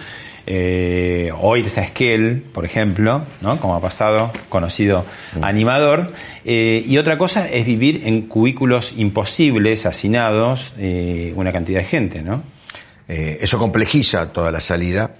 [0.49, 3.59] Eh, o irse a Esquel, por ejemplo, ¿no?
[3.59, 5.05] como ha pasado, conocido
[5.43, 6.13] animador.
[6.45, 12.23] Eh, y otra cosa es vivir en cubículos imposibles, hacinados, eh, una cantidad de gente.
[12.23, 12.45] ¿no?
[13.09, 15.17] Eso complejiza toda la salida,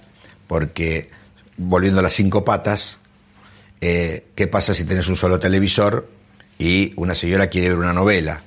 [0.47, 1.09] porque
[1.57, 2.99] volviendo a las cinco patas,
[3.79, 6.09] ¿qué pasa si tenés un solo televisor
[6.59, 8.43] y una señora quiere ver una novela?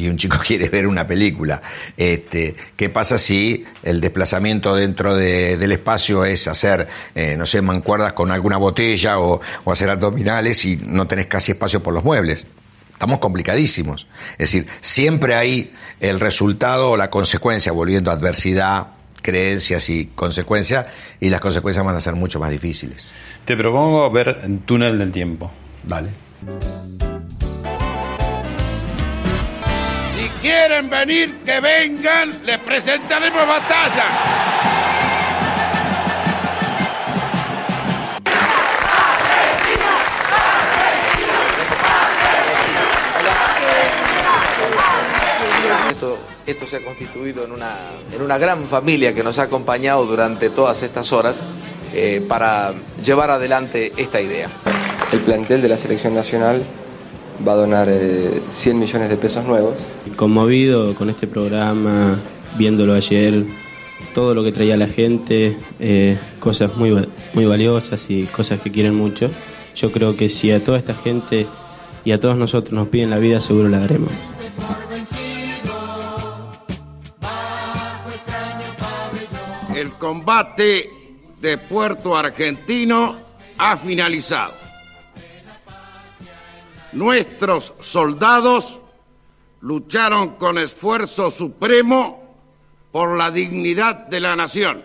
[0.00, 1.62] Y un chico quiere ver una película.
[1.96, 7.62] Este, ¿Qué pasa si el desplazamiento dentro de, del espacio es hacer, eh, no sé,
[7.62, 12.04] mancuerdas con alguna botella o, o, hacer abdominales y no tenés casi espacio por los
[12.04, 12.46] muebles?
[12.92, 14.06] Estamos complicadísimos.
[14.32, 18.88] Es decir, siempre hay el resultado o la consecuencia, volviendo a adversidad,
[19.22, 20.86] creencias y consecuencias,
[21.20, 23.14] y las consecuencias van a ser mucho más difíciles.
[23.44, 25.50] Te propongo ver Túnel del Tiempo.
[25.84, 26.10] Vale.
[30.40, 34.04] Quieren venir, que vengan, les presentaremos batalla.
[45.90, 47.76] Esto, esto, se ha constituido en una,
[48.12, 51.40] en una gran familia que nos ha acompañado durante todas estas horas
[51.92, 52.72] eh, para
[53.02, 54.48] llevar adelante esta idea.
[55.12, 56.62] El plantel de la selección nacional
[57.46, 59.74] va a donar eh, 100 millones de pesos nuevos.
[60.16, 62.20] Conmovido con este programa,
[62.58, 63.44] viéndolo ayer,
[64.14, 68.94] todo lo que traía la gente, eh, cosas muy, muy valiosas y cosas que quieren
[68.94, 69.30] mucho.
[69.74, 71.46] Yo creo que si a toda esta gente
[72.04, 74.10] y a todos nosotros nos piden la vida, seguro la daremos.
[79.74, 80.90] El combate
[81.40, 83.16] de Puerto Argentino
[83.56, 84.59] ha finalizado
[86.92, 88.80] nuestros soldados
[89.60, 92.20] lucharon con esfuerzo supremo
[92.92, 94.82] por la dignidad de la nación.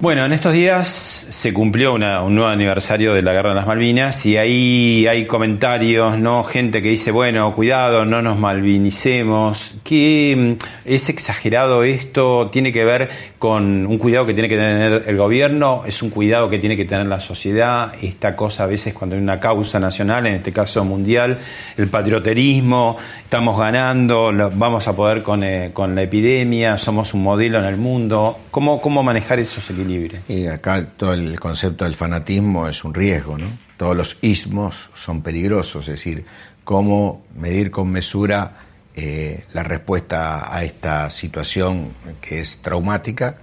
[0.00, 3.66] Bueno, en estos días se cumplió una, un nuevo aniversario de la Guerra de las
[3.66, 6.42] Malvinas y ahí hay comentarios, ¿no?
[6.42, 13.08] Gente que dice, bueno, cuidado, no nos malvinicemos, que es exagerado esto, tiene que ver
[13.38, 16.84] con un cuidado que tiene que tener el gobierno, es un cuidado que tiene que
[16.84, 20.84] tener la sociedad, esta cosa a veces cuando hay una causa nacional, en este caso
[20.84, 21.38] mundial,
[21.76, 27.60] el patrioterismo, estamos ganando, vamos a poder con, eh, con la epidemia, somos un modelo
[27.60, 29.83] en el mundo, ¿cómo, cómo manejar esos equilibrios?
[30.28, 33.46] Y acá todo el concepto del fanatismo es un riesgo, ¿no?
[33.76, 36.24] Todos los ismos son peligrosos, es decir,
[36.64, 38.56] cómo medir con mesura
[38.96, 43.36] eh, la respuesta a esta situación que es traumática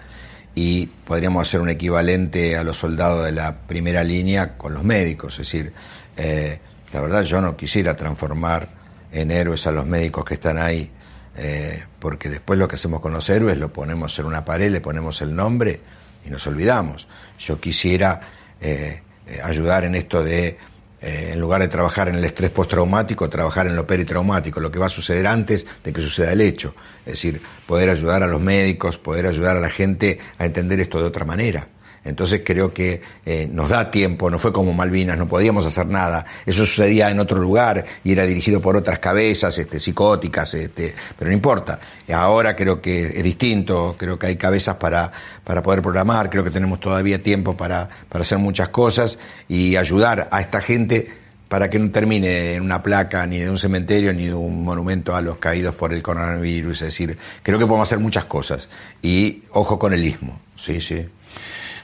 [0.55, 5.33] y podríamos hacer un equivalente a los soldados de la primera línea con los médicos,
[5.33, 5.73] es decir,
[6.17, 6.59] eh,
[6.93, 8.69] la verdad yo no quisiera transformar
[9.11, 10.89] en héroes a los médicos que están ahí,
[11.37, 14.81] eh, porque después lo que hacemos con los héroes lo ponemos en una pared, le
[14.81, 15.81] ponemos el nombre,
[16.25, 17.07] y nos olvidamos.
[17.39, 18.21] Yo quisiera
[18.59, 19.01] eh,
[19.43, 20.57] ayudar en esto de,
[21.01, 24.79] eh, en lugar de trabajar en el estrés postraumático, trabajar en lo peritraumático, lo que
[24.79, 26.75] va a suceder antes de que suceda el hecho.
[27.05, 30.99] Es decir, poder ayudar a los médicos, poder ayudar a la gente a entender esto
[30.99, 31.67] de otra manera.
[32.03, 36.25] Entonces creo que eh, nos da tiempo, no fue como Malvinas, no podíamos hacer nada.
[36.45, 41.29] Eso sucedía en otro lugar y era dirigido por otras cabezas este, psicóticas, este, pero
[41.29, 41.79] no importa.
[42.11, 45.11] Ahora creo que es distinto, creo que hay cabezas para,
[45.43, 50.27] para poder programar, creo que tenemos todavía tiempo para, para hacer muchas cosas y ayudar
[50.31, 51.21] a esta gente
[51.51, 55.15] para que no termine en una placa ni de un cementerio ni de un monumento
[55.15, 56.81] a los caídos por el coronavirus.
[56.81, 58.69] Es decir, creo que podemos hacer muchas cosas.
[59.01, 60.39] Y ojo con el ismo.
[60.55, 61.05] Sí, sí.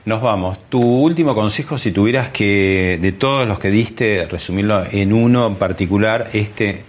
[0.05, 0.69] Nos vamos.
[0.69, 5.55] Tu último consejo, si tuvieras que, de todos los que diste, resumirlo en uno en
[5.55, 6.83] particular, ¿este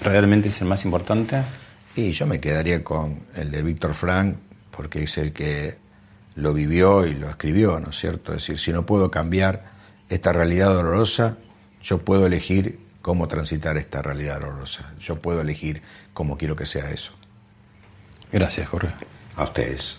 [0.00, 1.42] realmente es el más importante?
[1.94, 4.36] Y yo me quedaría con el de Víctor Frank,
[4.70, 5.76] porque es el que
[6.34, 8.32] lo vivió y lo escribió, ¿no es cierto?
[8.32, 9.64] Es decir, si no puedo cambiar
[10.08, 11.36] esta realidad dolorosa,
[11.82, 14.92] yo puedo elegir cómo transitar esta realidad horrorosa.
[15.00, 15.82] Yo puedo elegir
[16.14, 17.12] cómo quiero que sea eso.
[18.32, 18.92] Gracias, Jorge.
[19.36, 19.98] A ustedes.